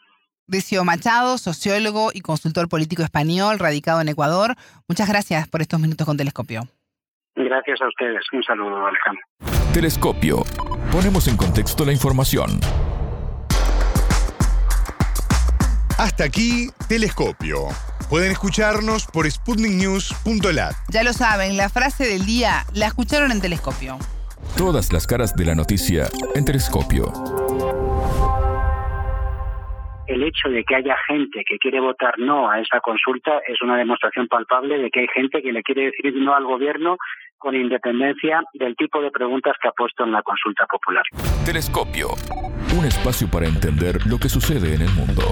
Decio 0.47 0.85
Machado, 0.85 1.39
sociólogo 1.39 2.11
y 2.13 2.21
consultor 2.21 2.69
político 2.69 3.03
español, 3.03 3.59
radicado 3.59 4.01
en 4.03 4.09
Ecuador. 4.09 4.55
Muchas 4.89 5.09
gracias 5.09 5.49
por 5.49 5.63
estos 5.63 5.81
minutos 5.81 6.07
con 6.07 6.17
Telescopio. 6.17 6.63
Gracias 7.35 7.81
a 7.81 7.89
ustedes. 7.89 8.23
Un 8.33 8.43
saludo, 8.43 8.87
Alejandro. 8.87 9.23
Telescopio. 9.73 10.45
Ponemos 10.93 11.27
en 11.29 11.37
contexto 11.37 11.85
la 11.85 11.93
información. 11.93 12.61
Hasta 15.97 16.25
aquí, 16.25 16.71
Telescopio. 16.89 17.69
Pueden 18.11 18.33
escucharnos 18.33 19.07
por 19.07 19.31
sputniknews.lat. 19.31 20.75
Ya 20.89 21.05
lo 21.05 21.13
saben, 21.13 21.57
la 21.57 21.69
frase 21.69 22.05
del 22.05 22.27
día 22.27 22.65
la 22.75 22.87
escucharon 22.87 23.31
en 23.31 23.41
Telescopio. 23.41 23.99
Todas 24.57 24.93
las 24.93 25.07
caras 25.07 25.37
de 25.37 25.45
la 25.45 25.55
noticia 25.55 26.09
en 26.35 26.45
Telescopio 26.45 27.13
el 30.07 30.23
hecho 30.23 30.49
de 30.49 30.65
que 30.65 30.77
haya 30.77 30.97
gente 31.07 31.45
que 31.49 31.59
quiere 31.59 31.81
votar 31.81 32.19
no 32.19 32.51
a 32.51 32.61
esa 32.61 32.81
consulta 32.81 33.41
es 33.47 33.61
una 33.63 33.77
demostración 33.77 34.29
palpable 34.29 34.79
de 34.79 34.91
que 34.91 35.01
hay 35.01 35.09
gente 35.09 35.43
que 35.43 35.53
le 35.53 35.63
quiere 35.63 35.87
decir 35.87 36.15
no 36.17 36.35
al 36.35 36.45
gobierno 36.45 36.99
con 37.45 37.55
independencia 37.55 38.43
del 38.55 38.75
tipo 38.75 39.03
de 39.03 39.11
preguntas 39.11 39.53
que 39.61 39.69
ha 39.69 39.73
puesto 39.73 40.03
en 40.03 40.13
la 40.13 40.23
consulta 40.23 40.65
popular. 40.65 41.05
Telescopio, 41.45 42.09
un 42.75 42.87
espacio 42.87 43.29
para 43.31 43.47
entender 43.47 43.99
lo 44.07 44.19
que 44.19 44.31
sucede 44.31 44.75
en 44.75 44.81
el 44.81 44.91
mundo. 44.95 45.23